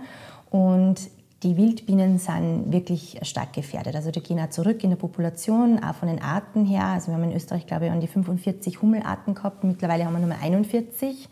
Und 0.53 1.09
die 1.41 1.57
Wildbienen 1.57 2.19
sind 2.19 2.71
wirklich 2.71 3.19
stark 3.23 3.53
gefährdet. 3.53 3.95
Also 3.95 4.11
die 4.11 4.21
gehen 4.21 4.39
auch 4.39 4.51
zurück 4.51 4.83
in 4.83 4.91
der 4.91 4.97
Population, 4.97 5.83
auch 5.83 5.95
von 5.95 6.07
den 6.07 6.21
Arten 6.21 6.63
her. 6.63 6.85
Also 6.85 7.07
wir 7.07 7.15
haben 7.15 7.23
in 7.23 7.35
Österreich, 7.35 7.65
glaube 7.65 7.87
ich, 7.87 7.91
an 7.91 7.99
die 7.99 8.07
45 8.07 8.79
Hummelarten 8.83 9.33
gehabt. 9.33 9.63
Mittlerweile 9.63 10.05
haben 10.05 10.13
wir 10.13 10.19
nur 10.19 10.29
mehr 10.29 10.41
41. 10.43 11.27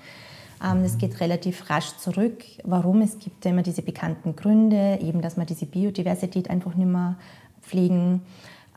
Ähm, 0.65 0.81
das 0.81 0.97
geht 0.97 1.19
relativ 1.19 1.69
rasch 1.69 1.97
zurück. 1.97 2.43
Warum? 2.63 3.01
Es 3.01 3.19
gibt 3.19 3.45
ja 3.45 3.51
immer 3.51 3.61
diese 3.61 3.83
bekannten 3.83 4.35
Gründe, 4.35 4.97
eben, 5.03 5.21
dass 5.21 5.37
wir 5.37 5.45
diese 5.45 5.67
Biodiversität 5.67 6.49
einfach 6.49 6.73
nicht 6.73 6.89
mehr 6.89 7.15
pflegen. 7.61 8.23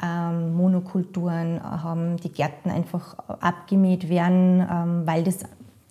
Ähm, 0.02 0.54
Monokulturen 0.54 1.58
haben, 1.62 2.18
die 2.18 2.28
Gärten 2.28 2.68
einfach 2.68 3.18
abgemäht 3.40 4.10
werden, 4.10 4.60
ähm, 4.60 5.06
weil 5.06 5.24
das 5.24 5.38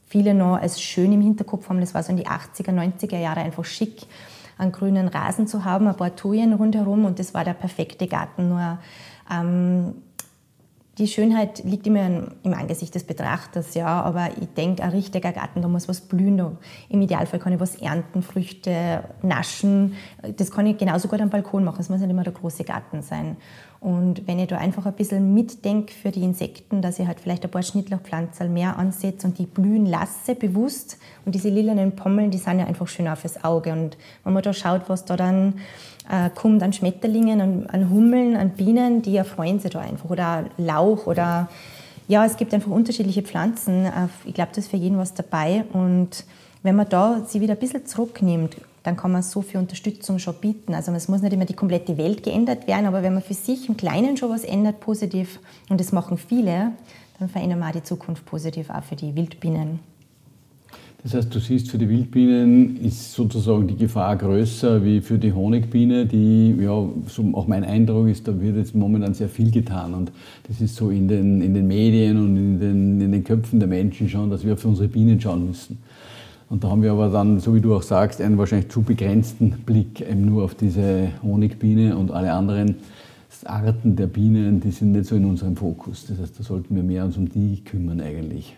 viele 0.06 0.36
noch 0.36 0.58
als 0.58 0.80
schön 0.80 1.12
im 1.12 1.22
Hinterkopf 1.22 1.70
haben. 1.70 1.80
Das 1.80 1.96
war 1.96 2.04
so 2.04 2.12
in 2.12 2.18
die 2.18 2.28
80er, 2.28 2.70
90er 2.70 3.18
Jahre 3.18 3.40
einfach 3.40 3.66
schick 3.66 4.06
einen 4.58 4.72
grünen 4.72 5.08
Rasen 5.08 5.48
zu 5.48 5.66
haben, 5.66 5.88
ein 5.88 5.96
paar 5.96 6.16
Tuyen 6.16 6.54
rundherum 6.54 7.06
und 7.06 7.20
das 7.20 7.34
war 7.34 7.44
der 7.44 7.54
perfekte 7.54 8.08
Garten. 8.08 8.50
Nur 8.50 8.80
ähm, 9.32 9.96
die 11.00 11.08
Schönheit 11.08 11.64
liegt 11.64 11.88
immer 11.88 12.28
im 12.44 12.54
Angesicht 12.54 12.94
des 12.94 13.04
Betrachters, 13.04 13.74
ja, 13.74 14.02
aber 14.04 14.30
ich 14.40 14.48
denke, 14.50 14.84
ein 14.84 14.92
richtiger 14.92 15.32
Garten, 15.32 15.64
da 15.64 15.68
muss 15.68 15.88
was 15.88 16.02
blühen, 16.02 16.38
da, 16.38 16.52
im 16.88 17.02
Idealfall 17.02 17.40
kann 17.40 17.52
ich 17.52 17.60
was 17.60 17.76
ernten, 17.76 18.22
Früchte 18.22 19.04
naschen, 19.24 19.96
das 20.38 20.52
kann 20.52 20.68
ich 20.68 20.78
genauso 20.78 21.08
gut 21.08 21.20
am 21.20 21.32
Balkon 21.32 21.64
machen, 21.64 21.80
es 21.80 21.90
muss 21.90 22.00
nicht 22.00 22.12
immer 22.12 22.24
der 22.24 22.34
große 22.34 22.64
Garten 22.64 23.02
sein. 23.02 23.38
Und 23.84 24.26
wenn 24.28 24.40
ich 24.40 24.48
da 24.48 24.58
einfach 24.58 24.86
ein 24.86 24.94
bisschen 24.94 25.34
mitdenke 25.34 25.94
für 25.94 26.10
die 26.10 26.24
Insekten, 26.24 26.82
dass 26.82 27.00
ich 27.00 27.06
halt 27.06 27.20
vielleicht 27.20 27.44
ein 27.44 27.52
paar 27.52 27.64
Schnittlauchpflanzen 27.64 28.54
mehr 28.54 28.78
ansetze 28.78 29.28
und 29.28 29.38
die 29.38 29.46
blühen 29.46 29.86
lasse, 29.86 30.36
bewusst. 30.36 30.98
Und 31.26 31.36
diese 31.36 31.50
lilanen 31.50 31.94
Pommeln, 31.94 32.32
die 32.32 32.38
sind 32.38 32.60
ja 32.60 32.66
einfach 32.66 32.88
schön 32.88 33.10
auf 33.10 33.24
das 33.24 33.44
Auge. 33.44 33.74
Und 33.74 33.98
wenn 34.24 34.32
man 34.32 34.42
da 34.42 34.54
schaut, 34.54 34.84
was 34.88 35.04
da 35.04 35.18
dann 35.18 35.56
äh, 36.10 36.30
kommt 36.30 36.64
an 36.64 36.72
Schmetterlingen, 36.72 37.42
an, 37.42 37.66
an, 37.68 37.90
Hummeln, 37.90 38.38
an 38.38 38.52
Bienen, 38.52 39.02
die 39.02 39.18
erfreuen 39.18 39.60
sich 39.60 39.72
da 39.72 39.82
einfach. 39.82 40.10
Oder 40.10 40.46
Lauch 40.56 41.06
oder 41.06 41.50
ja, 42.08 42.26
es 42.26 42.38
gibt 42.38 42.54
einfach 42.54 42.72
unterschiedliche 42.72 43.22
Pflanzen. 43.22 43.84
Äh, 43.84 44.08
ich 44.24 44.34
glaube, 44.34 44.52
da 44.54 44.60
ist 44.60 44.72
für 44.72 44.78
jeden 44.78 44.98
was 44.98 45.14
dabei. 45.14 45.66
Und 45.74 46.24
wenn 46.62 46.78
man 46.78 46.88
da 46.88 47.22
sie 47.28 47.42
wieder 47.42 47.56
ein 47.56 47.60
bisschen 47.60 47.86
zurücknimmt 47.86 48.56
dann 48.84 48.98
kann 48.98 49.12
man 49.12 49.24
so 49.24 49.42
viel 49.42 49.60
Unterstützung 49.60 50.20
schon 50.20 50.36
bieten. 50.36 50.74
Also 50.74 50.92
es 50.92 51.08
muss 51.08 51.22
nicht 51.22 51.34
immer 51.34 51.46
die 51.46 51.54
komplette 51.54 51.98
Welt 51.98 52.22
geändert 52.24 52.68
werden, 52.68 52.86
aber 52.86 53.02
wenn 53.02 53.14
man 53.14 53.24
für 53.24 53.34
sich 53.34 53.70
im 53.70 53.78
Kleinen 53.78 54.18
schon 54.18 54.30
was 54.30 54.44
ändert, 54.44 54.82
positiv, 54.82 55.40
und 55.70 55.80
das 55.80 55.92
machen 55.92 56.18
viele, 56.18 56.74
dann 57.20 57.30
verändern 57.30 57.60
wir 57.60 57.68
auch 57.68 57.72
die 57.72 57.84
Zukunft 57.84 58.26
positiv 58.26 58.70
auch 58.70 58.84
für 58.84 58.96
die 58.96 59.16
Wildbienen. 59.16 59.80
Das 61.04 61.14
heißt, 61.14 61.36
du 61.36 61.40
siehst, 61.40 61.70
für 61.70 61.78
die 61.78 61.90
Wildbienen 61.90 62.78
ist 62.78 63.12
sozusagen 63.12 63.68
die 63.68 63.76
Gefahr 63.76 64.16
größer 64.16 64.86
wie 64.86 65.02
für 65.02 65.18
die 65.18 65.34
Honigbiene, 65.34 66.06
die, 66.06 66.56
ja, 66.62 66.86
so 67.08 67.30
auch 67.34 67.46
mein 67.46 67.66
Eindruck 67.66 68.08
ist, 68.08 68.26
da 68.26 68.40
wird 68.40 68.56
jetzt 68.56 68.74
momentan 68.74 69.14
sehr 69.14 69.28
viel 69.28 69.52
getan. 69.52 69.94
Und 69.94 70.14
das 70.48 70.62
ist 70.62 70.78
so 70.78 70.90
in 70.90 71.10
den, 71.10 71.42
in 71.42 71.54
den 71.54 71.68
Medien 71.68 72.18
und 72.18 72.38
in 72.38 72.60
den, 72.60 73.02
in 73.02 73.12
den 73.12 73.24
Köpfen 73.26 73.60
der 73.60 73.68
Menschen 73.68 74.08
schon, 74.08 74.30
dass 74.30 74.46
wir 74.46 74.56
für 74.56 74.70
unsere 74.70 74.88
Bienen 74.88 75.20
schauen 75.20 75.46
müssen. 75.46 75.78
Und 76.54 76.64
da 76.64 76.70
haben 76.70 76.84
wir 76.84 76.92
aber 76.92 77.10
dann, 77.10 77.40
so 77.40 77.56
wie 77.56 77.62
du 77.62 77.76
auch 77.76 77.82
sagst, 77.82 78.22
einen 78.22 78.38
wahrscheinlich 78.38 78.70
zu 78.70 78.84
begrenzten 78.84 79.64
Blick 79.66 80.02
eben 80.02 80.24
nur 80.24 80.44
auf 80.44 80.54
diese 80.54 81.10
Honigbiene 81.24 81.98
und 81.98 82.12
alle 82.12 82.32
anderen 82.32 82.76
Arten 83.44 83.96
der 83.96 84.06
Bienen, 84.06 84.62
die 84.62 84.70
sind 84.70 84.92
nicht 84.92 85.08
so 85.08 85.16
in 85.16 85.26
unserem 85.26 85.58
Fokus. 85.58 86.06
Das 86.06 86.20
heißt, 86.20 86.40
da 86.40 86.44
sollten 86.44 86.76
wir 86.76 86.84
mehr 86.84 87.06
uns 87.06 87.18
um 87.18 87.28
die 87.28 87.64
kümmern 87.64 88.00
eigentlich. 88.02 88.56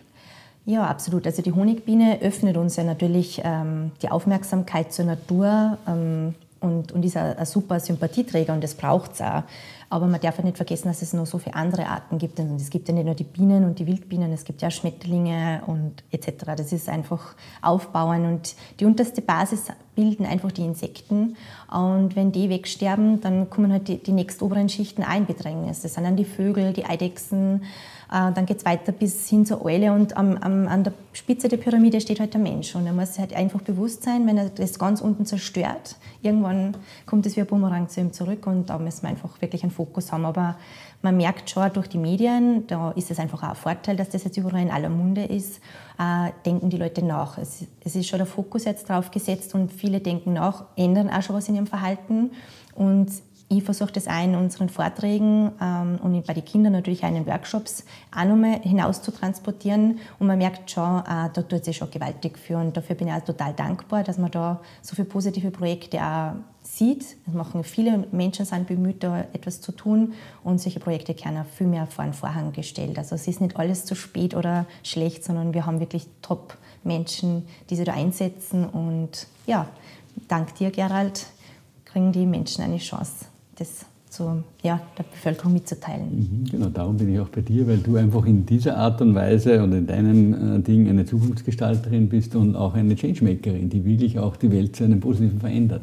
Ja, 0.66 0.86
absolut. 0.86 1.24
Also 1.24 1.40
die 1.40 1.52
Honigbiene 1.52 2.20
öffnet 2.20 2.58
uns 2.58 2.76
ja 2.76 2.84
natürlich 2.84 3.40
ähm, 3.42 3.92
die 4.02 4.10
Aufmerksamkeit 4.10 4.92
zur 4.92 5.06
Natur 5.06 5.78
ähm, 5.88 6.34
und, 6.60 6.92
und 6.92 7.02
ist 7.02 7.16
ein, 7.16 7.38
ein 7.38 7.46
super 7.46 7.80
Sympathieträger 7.80 8.52
und 8.52 8.62
das 8.62 8.74
braucht 8.74 9.14
es 9.14 9.22
auch. 9.22 9.44
Aber 9.88 10.06
man 10.06 10.20
darf 10.20 10.38
auch 10.38 10.44
nicht 10.44 10.56
vergessen, 10.56 10.88
dass 10.88 11.02
es 11.02 11.12
noch 11.12 11.26
so 11.26 11.38
viele 11.38 11.54
andere 11.54 11.86
Arten 11.86 12.18
gibt. 12.18 12.40
Und 12.40 12.56
es 12.60 12.70
gibt 12.70 12.88
ja 12.88 12.94
nicht 12.94 13.06
nur 13.06 13.14
die 13.14 13.24
Bienen 13.24 13.64
und 13.64 13.78
die 13.78 13.86
Wildbienen, 13.86 14.32
es 14.32 14.44
gibt 14.44 14.62
ja 14.62 14.70
Schmetterlinge 14.70 15.62
und 15.66 16.02
etc. 16.10 16.44
Das 16.56 16.72
ist 16.72 16.88
einfach 16.88 17.34
Aufbauen 17.62 18.26
und 18.26 18.54
die 18.80 18.84
unterste 18.84 19.22
Basis 19.22 19.66
bilden 19.94 20.26
einfach 20.26 20.52
die 20.52 20.64
Insekten. 20.64 21.36
Und 21.72 22.16
wenn 22.16 22.32
die 22.32 22.50
wegsterben, 22.50 23.20
dann 23.20 23.48
kommen 23.50 23.72
halt 23.72 23.88
die, 23.88 23.98
die 23.98 24.12
nächstoberen 24.12 24.68
Schichten 24.68 25.02
ein 25.02 25.26
Bedrängnis. 25.26 25.82
Das 25.82 25.94
sind 25.94 26.04
dann 26.04 26.16
die 26.16 26.24
Vögel, 26.24 26.72
die 26.72 26.84
Eidechsen, 26.84 27.62
äh, 28.10 28.32
dann 28.32 28.46
geht 28.46 28.58
es 28.58 28.64
weiter 28.64 28.92
bis 28.92 29.28
hin 29.28 29.44
zur 29.46 29.64
Eule 29.64 29.92
und 29.92 30.16
am, 30.16 30.36
am, 30.36 30.68
an 30.68 30.84
der 30.84 30.92
Spitze 31.12 31.48
der 31.48 31.56
Pyramide 31.56 32.00
steht 32.00 32.20
halt 32.20 32.34
der 32.34 32.40
Mensch. 32.40 32.74
Und 32.76 32.86
er 32.86 32.92
muss 32.92 33.18
halt 33.18 33.34
einfach 33.34 33.62
bewusst 33.62 34.04
sein, 34.04 34.26
wenn 34.26 34.38
er 34.38 34.50
das 34.50 34.78
ganz 34.78 35.00
unten 35.00 35.26
zerstört, 35.26 35.96
irgendwann 36.22 36.76
kommt 37.06 37.26
es 37.26 37.36
wie 37.36 37.40
ein 37.40 37.46
Bumerang 37.46 37.88
zu 37.88 38.00
ihm 38.00 38.12
zurück 38.12 38.46
und 38.46 38.70
da 38.70 38.78
müssen 38.78 39.02
wir 39.02 39.08
einfach 39.08 39.40
wirklich 39.40 39.62
einen 39.62 39.72
Fokus 39.72 39.85
haben. 40.12 40.24
Aber 40.24 40.56
man 41.02 41.16
merkt 41.16 41.50
schon 41.50 41.72
durch 41.72 41.88
die 41.88 41.98
Medien, 41.98 42.66
da 42.66 42.90
ist 42.92 43.10
es 43.10 43.18
einfach 43.18 43.42
auch 43.42 43.50
ein 43.50 43.54
Vorteil, 43.54 43.96
dass 43.96 44.08
das 44.10 44.24
jetzt 44.24 44.36
überall 44.36 44.62
in 44.62 44.70
aller 44.70 44.88
Munde 44.88 45.24
ist, 45.24 45.60
äh, 45.98 46.30
denken 46.44 46.70
die 46.70 46.78
Leute 46.78 47.04
nach. 47.04 47.38
Es, 47.38 47.64
es 47.84 47.96
ist 47.96 48.08
schon 48.08 48.18
der 48.18 48.26
Fokus 48.26 48.64
jetzt 48.64 48.88
drauf 48.88 49.10
gesetzt 49.10 49.54
und 49.54 49.72
viele 49.72 50.00
denken 50.00 50.32
nach, 50.32 50.64
ändern 50.76 51.10
auch 51.10 51.22
schon 51.22 51.36
was 51.36 51.48
in 51.48 51.54
ihrem 51.54 51.66
Verhalten. 51.66 52.32
Und 52.74 53.10
ich 53.48 53.62
versuche 53.62 53.92
das 53.92 54.08
auch 54.08 54.24
in 54.24 54.34
unseren 54.34 54.68
Vorträgen 54.68 55.52
ähm, 55.60 56.00
und 56.02 56.26
bei 56.26 56.34
den 56.34 56.44
Kindern 56.44 56.72
natürlich 56.72 57.04
auch 57.04 57.08
in 57.08 57.14
den 57.14 57.26
Workshops 57.26 57.84
auch 58.14 58.24
nochmal 58.24 58.60
hinaus 58.62 59.02
zu 59.02 59.12
transportieren. 59.12 60.00
Und 60.18 60.26
man 60.26 60.38
merkt 60.38 60.68
schon, 60.68 60.98
äh, 61.00 61.30
da 61.32 61.42
tut 61.42 61.64
sich 61.64 61.76
schon 61.76 61.90
gewaltig 61.90 62.38
für. 62.38 62.56
Und 62.58 62.76
dafür 62.76 62.96
bin 62.96 63.06
ich 63.06 63.14
auch 63.14 63.24
total 63.24 63.52
dankbar, 63.52 64.02
dass 64.02 64.18
man 64.18 64.32
da 64.32 64.60
so 64.82 64.96
viele 64.96 65.06
positive 65.06 65.52
Projekte 65.52 66.02
auch 66.02 66.32
sieht. 66.62 67.04
Es 67.24 67.32
machen 67.32 67.62
viele 67.62 68.08
Menschen 68.10 68.44
sind 68.44 68.66
bemüht, 68.66 69.04
da 69.04 69.20
etwas 69.32 69.60
zu 69.60 69.70
tun. 69.70 70.14
Und 70.42 70.60
solche 70.60 70.80
Projekte 70.80 71.14
werden 71.16 71.38
auch 71.38 71.46
viel 71.46 71.68
mehr 71.68 71.86
vor 71.86 72.04
den 72.04 72.14
Vorhang 72.14 72.52
gestellt. 72.52 72.98
Also 72.98 73.14
es 73.14 73.28
ist 73.28 73.40
nicht 73.40 73.56
alles 73.56 73.84
zu 73.84 73.94
spät 73.94 74.34
oder 74.34 74.66
schlecht, 74.82 75.22
sondern 75.22 75.54
wir 75.54 75.66
haben 75.66 75.78
wirklich 75.78 76.08
Top-Menschen, 76.20 77.46
die 77.70 77.76
sich 77.76 77.86
da 77.86 77.92
einsetzen. 77.92 78.64
Und 78.64 79.28
ja, 79.46 79.68
dank 80.26 80.52
dir, 80.56 80.72
Gerald, 80.72 81.26
kriegen 81.84 82.10
die 82.10 82.26
Menschen 82.26 82.64
eine 82.64 82.78
Chance 82.78 83.26
das 83.58 83.86
zu, 84.08 84.42
ja, 84.62 84.80
der 84.96 85.02
Bevölkerung 85.02 85.52
mitzuteilen. 85.52 86.08
Mhm, 86.16 86.50
genau, 86.50 86.68
darum 86.68 86.96
bin 86.96 87.12
ich 87.12 87.20
auch 87.20 87.28
bei 87.28 87.40
dir, 87.40 87.66
weil 87.66 87.78
du 87.78 87.96
einfach 87.96 88.24
in 88.24 88.46
dieser 88.46 88.76
Art 88.76 89.00
und 89.02 89.14
Weise 89.14 89.62
und 89.62 89.72
in 89.72 89.86
deinem 89.86 90.58
äh, 90.58 90.60
Ding 90.60 90.88
eine 90.88 91.04
Zukunftsgestalterin 91.04 92.08
bist 92.08 92.34
und 92.36 92.56
auch 92.56 92.74
eine 92.74 92.94
Changemakerin, 92.94 93.68
die 93.68 93.84
wirklich 93.84 94.18
auch 94.18 94.36
die 94.36 94.50
Welt 94.50 94.76
zu 94.76 94.84
einem 94.84 95.00
Positiven 95.00 95.40
verändert. 95.40 95.82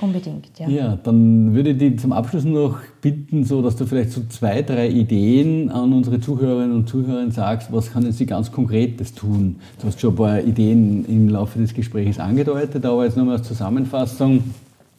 Unbedingt, 0.00 0.46
ja. 0.58 0.68
Ja, 0.68 0.96
dann 1.02 1.54
würde 1.54 1.70
ich 1.70 1.78
dich 1.78 1.98
zum 1.98 2.12
Abschluss 2.12 2.44
noch 2.44 2.78
bitten, 3.02 3.44
so 3.44 3.62
dass 3.62 3.74
du 3.74 3.84
vielleicht 3.84 4.12
so 4.12 4.22
zwei, 4.28 4.62
drei 4.62 4.88
Ideen 4.88 5.70
an 5.70 5.92
unsere 5.92 6.20
Zuhörerinnen 6.20 6.74
und 6.74 6.88
Zuhörer 6.88 7.28
sagst, 7.32 7.72
was 7.72 7.92
können 7.92 8.12
sie 8.12 8.24
ganz 8.24 8.52
Konkretes 8.52 9.12
tun? 9.14 9.56
Du 9.80 9.88
hast 9.88 10.00
schon 10.00 10.12
ein 10.12 10.16
paar 10.16 10.40
Ideen 10.40 11.04
im 11.06 11.28
Laufe 11.28 11.58
des 11.58 11.74
Gesprächs 11.74 12.20
angedeutet, 12.20 12.86
aber 12.86 13.04
jetzt 13.04 13.16
nochmal 13.16 13.38
als 13.38 13.48
Zusammenfassung. 13.48 14.44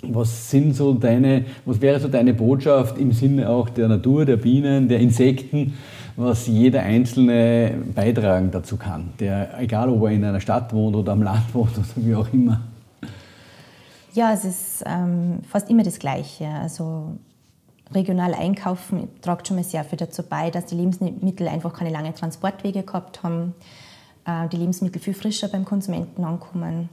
Was 0.01 0.49
sind 0.49 0.75
so 0.75 0.93
deine, 0.93 1.45
was 1.65 1.81
wäre 1.81 1.99
so 1.99 2.07
deine 2.07 2.33
Botschaft 2.33 2.97
im 2.97 3.11
Sinne 3.11 3.49
auch 3.49 3.69
der 3.69 3.89
Natur, 3.89 4.25
der 4.25 4.37
Bienen, 4.37 4.87
der 4.87 4.99
Insekten, 4.99 5.73
was 6.15 6.47
jeder 6.47 6.83
Einzelne 6.83 7.73
beitragen 7.93 8.49
dazu 8.51 8.77
kann? 8.77 9.09
Der, 9.19 9.59
egal 9.59 9.89
ob 9.89 10.03
er 10.03 10.11
in 10.11 10.23
einer 10.23 10.39
Stadt 10.39 10.73
wohnt 10.73 10.95
oder 10.95 11.11
am 11.11 11.21
Land 11.21 11.43
wohnt 11.53 11.77
oder 11.77 11.87
wie 11.97 12.15
auch 12.15 12.31
immer. 12.31 12.61
Ja, 14.13 14.33
es 14.33 14.45
ist 14.45 14.83
ähm, 14.85 15.39
fast 15.47 15.69
immer 15.69 15.83
das 15.83 15.99
Gleiche. 15.99 16.47
Also 16.47 17.17
regional 17.93 18.33
einkaufen 18.33 19.09
tragt 19.21 19.47
schon 19.47 19.57
mal 19.57 19.63
sehr 19.63 19.83
viel 19.83 19.97
dazu 19.97 20.23
bei, 20.23 20.49
dass 20.49 20.65
die 20.65 20.75
Lebensmittel 20.75 21.47
einfach 21.47 21.73
keine 21.73 21.89
langen 21.89 22.15
Transportwege 22.15 22.83
gehabt 22.83 23.23
haben, 23.23 23.53
äh, 24.25 24.47
die 24.49 24.57
Lebensmittel 24.57 25.01
viel 25.01 25.13
frischer 25.13 25.47
beim 25.47 25.65
Konsumenten 25.65 26.23
ankommen. 26.23 26.89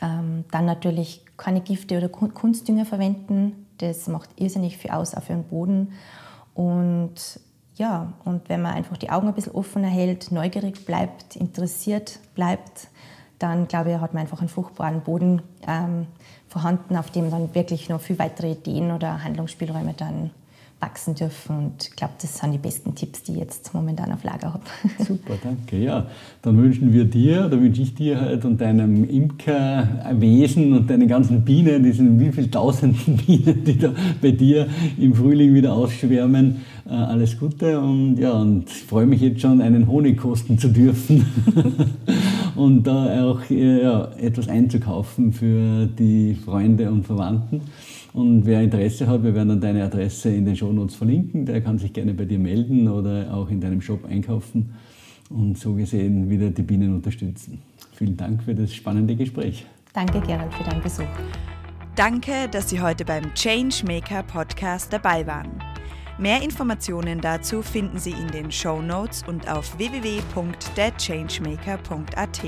Ähm, 0.00 0.44
dann 0.50 0.66
natürlich 0.66 1.24
keine 1.42 1.60
Gifte 1.60 1.96
oder 1.96 2.08
Kunstdünger 2.08 2.84
verwenden. 2.84 3.66
Das 3.78 4.06
macht 4.06 4.30
irrsinnig 4.36 4.78
viel 4.78 4.92
aus, 4.92 5.14
auch 5.14 5.24
für 5.24 5.32
den 5.32 5.42
Boden. 5.42 5.92
Und 6.54 7.40
ja, 7.74 8.12
und 8.24 8.48
wenn 8.48 8.62
man 8.62 8.74
einfach 8.74 8.96
die 8.96 9.10
Augen 9.10 9.26
ein 9.26 9.34
bisschen 9.34 9.54
offener 9.54 9.88
hält, 9.88 10.30
neugierig 10.30 10.86
bleibt, 10.86 11.34
interessiert 11.34 12.20
bleibt, 12.36 12.88
dann 13.40 13.66
glaube 13.66 13.90
ich, 13.90 13.98
hat 13.98 14.14
man 14.14 14.20
einfach 14.20 14.38
einen 14.38 14.48
fruchtbaren 14.48 15.00
Boden 15.00 15.42
ähm, 15.66 16.06
vorhanden, 16.46 16.96
auf 16.96 17.10
dem 17.10 17.28
dann 17.30 17.52
wirklich 17.56 17.88
noch 17.88 18.00
viel 18.00 18.20
weitere 18.20 18.52
Ideen 18.52 18.92
oder 18.92 19.24
Handlungsspielräume 19.24 19.94
dann 19.94 20.30
wachsen 20.82 21.14
dürfen. 21.14 21.56
Und 21.56 21.88
ich 21.88 21.96
glaube, 21.96 22.14
das 22.20 22.36
sind 22.36 22.52
die 22.52 22.58
besten 22.58 22.94
Tipps, 22.94 23.22
die 23.22 23.32
ich 23.32 23.38
jetzt 23.38 23.72
momentan 23.72 24.12
auf 24.12 24.24
Lager 24.24 24.52
habe. 24.52 24.64
Super, 24.98 25.34
danke. 25.42 25.78
Ja, 25.78 26.06
dann 26.42 26.58
wünschen 26.58 26.92
wir 26.92 27.04
dir, 27.04 27.46
oder 27.46 27.60
wünsche 27.60 27.82
ich 27.82 27.94
dir 27.94 28.20
halt 28.20 28.44
und 28.44 28.60
deinem 28.60 29.08
Imkerwesen 29.08 30.72
und 30.72 30.90
deinen 30.90 31.08
ganzen 31.08 31.42
Bienen, 31.44 31.84
diesen 31.84 32.18
wie 32.18 32.32
viel 32.32 32.50
tausenden 32.50 33.16
Bienen, 33.26 33.64
die 33.64 33.78
da 33.78 33.92
bei 34.20 34.32
dir 34.32 34.66
im 34.98 35.14
Frühling 35.14 35.54
wieder 35.54 35.72
ausschwärmen, 35.72 36.62
äh, 36.84 36.90
alles 36.90 37.38
Gute 37.38 37.78
und 37.80 38.18
ja, 38.18 38.32
und 38.32 38.68
ich 38.68 38.82
freue 38.82 39.06
mich 39.06 39.20
jetzt 39.20 39.40
schon, 39.40 39.60
einen 39.60 39.86
Honig 39.86 40.18
kosten 40.18 40.58
zu 40.58 40.68
dürfen 40.68 41.24
und 42.56 42.84
da 42.84 43.24
auch 43.24 43.48
ja, 43.48 44.08
etwas 44.18 44.48
einzukaufen 44.48 45.32
für 45.32 45.86
die 45.86 46.34
Freunde 46.34 46.90
und 46.90 47.06
Verwandten. 47.06 47.60
Und 48.12 48.44
wer 48.44 48.62
Interesse 48.62 49.06
hat, 49.06 49.22
wir 49.22 49.34
werden 49.34 49.48
dann 49.48 49.60
deine 49.60 49.84
Adresse 49.84 50.34
in 50.34 50.44
den 50.44 50.54
Shownotes 50.54 50.96
verlinken. 50.96 51.46
Der 51.46 51.62
kann 51.62 51.78
sich 51.78 51.92
gerne 51.92 52.12
bei 52.12 52.26
dir 52.26 52.38
melden 52.38 52.88
oder 52.88 53.32
auch 53.32 53.48
in 53.48 53.60
deinem 53.60 53.80
Shop 53.80 54.04
einkaufen 54.04 54.74
und 55.30 55.58
so 55.58 55.74
gesehen 55.74 56.28
wieder 56.28 56.50
die 56.50 56.62
Bienen 56.62 56.94
unterstützen. 56.94 57.58
Vielen 57.94 58.16
Dank 58.16 58.42
für 58.42 58.54
das 58.54 58.74
spannende 58.74 59.16
Gespräch. 59.16 59.64
Danke, 59.94 60.20
Gerald, 60.20 60.52
für 60.54 60.64
deinen 60.64 60.82
Besuch. 60.82 61.04
Danke, 61.94 62.48
dass 62.50 62.70
Sie 62.70 62.80
heute 62.80 63.04
beim 63.04 63.34
Changemaker 63.34 64.22
Podcast 64.22 64.90
dabei 64.92 65.26
waren. 65.26 65.50
Mehr 66.18 66.42
Informationen 66.42 67.20
dazu 67.20 67.62
finden 67.62 67.98
Sie 67.98 68.12
in 68.12 68.28
den 68.28 68.52
Show 68.52 68.80
Notes 68.82 69.24
und 69.26 69.50
auf 69.50 69.78
www.thechangemaker.at. 69.78 72.42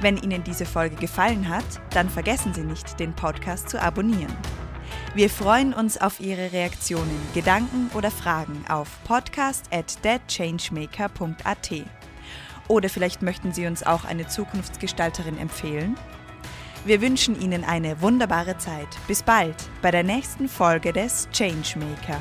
Wenn 0.00 0.16
Ihnen 0.16 0.42
diese 0.44 0.64
Folge 0.64 0.96
gefallen 0.96 1.46
hat, 1.48 1.64
dann 1.90 2.08
vergessen 2.08 2.54
Sie 2.54 2.64
nicht, 2.64 2.98
den 2.98 3.12
Podcast 3.12 3.68
zu 3.68 3.80
abonnieren. 3.80 4.34
Wir 5.12 5.28
freuen 5.28 5.74
uns 5.74 6.00
auf 6.00 6.20
Ihre 6.20 6.52
Reaktionen, 6.52 7.20
Gedanken 7.34 7.90
oder 7.94 8.12
Fragen 8.12 8.64
auf 8.68 8.88
podcast 9.02 9.64
at. 9.72 9.98
Oder 12.68 12.88
vielleicht 12.88 13.20
möchten 13.20 13.52
Sie 13.52 13.66
uns 13.66 13.82
auch 13.82 14.04
eine 14.04 14.28
Zukunftsgestalterin 14.28 15.36
empfehlen? 15.36 15.96
Wir 16.84 17.00
wünschen 17.02 17.40
Ihnen 17.40 17.64
eine 17.64 18.00
wunderbare 18.00 18.56
Zeit. 18.58 18.88
Bis 19.08 19.24
bald 19.24 19.56
bei 19.82 19.90
der 19.90 20.04
nächsten 20.04 20.48
Folge 20.48 20.92
des 20.92 21.28
Changemaker. 21.32 22.20